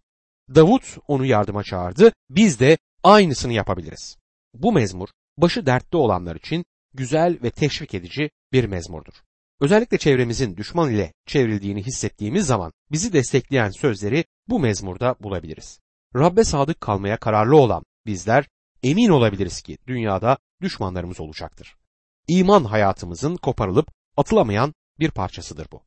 Davut 0.55 0.99
onu 1.09 1.25
yardıma 1.25 1.63
çağırdı, 1.63 2.13
biz 2.31 2.61
de 2.61 2.79
aynısını 3.07 3.53
yapabiliriz. 3.53 4.17
Bu 4.55 4.73
mezmur 4.73 5.09
başı 5.39 5.67
dertte 5.67 5.97
olanlar 5.97 6.37
için 6.37 6.65
güzel 6.95 7.39
ve 7.43 7.51
teşvik 7.51 7.95
edici 7.95 8.31
bir 8.53 8.65
mezmurdur. 8.65 9.13
Özellikle 9.61 9.99
çevremizin 9.99 10.57
düşman 10.57 10.91
ile 10.91 11.13
çevrildiğini 11.27 11.83
hissettiğimiz 11.83 12.47
zaman 12.47 12.73
bizi 12.93 13.13
destekleyen 13.13 13.71
sözleri 13.71 14.25
bu 14.49 14.61
mezmurda 14.61 15.17
bulabiliriz. 15.21 15.81
Rabbe 16.17 16.45
sadık 16.45 16.81
kalmaya 16.81 17.17
kararlı 17.17 17.57
olan 17.57 17.85
bizler 18.07 18.49
emin 18.83 19.09
olabiliriz 19.09 19.63
ki 19.63 19.79
dünyada 19.87 20.39
düşmanlarımız 20.63 21.21
olacaktır. 21.21 21.77
İman 22.29 22.65
hayatımızın 22.65 23.37
koparılıp 23.37 23.89
atılamayan 24.17 24.75
bir 24.99 25.11
parçasıdır 25.11 25.69
bu. 25.73 25.87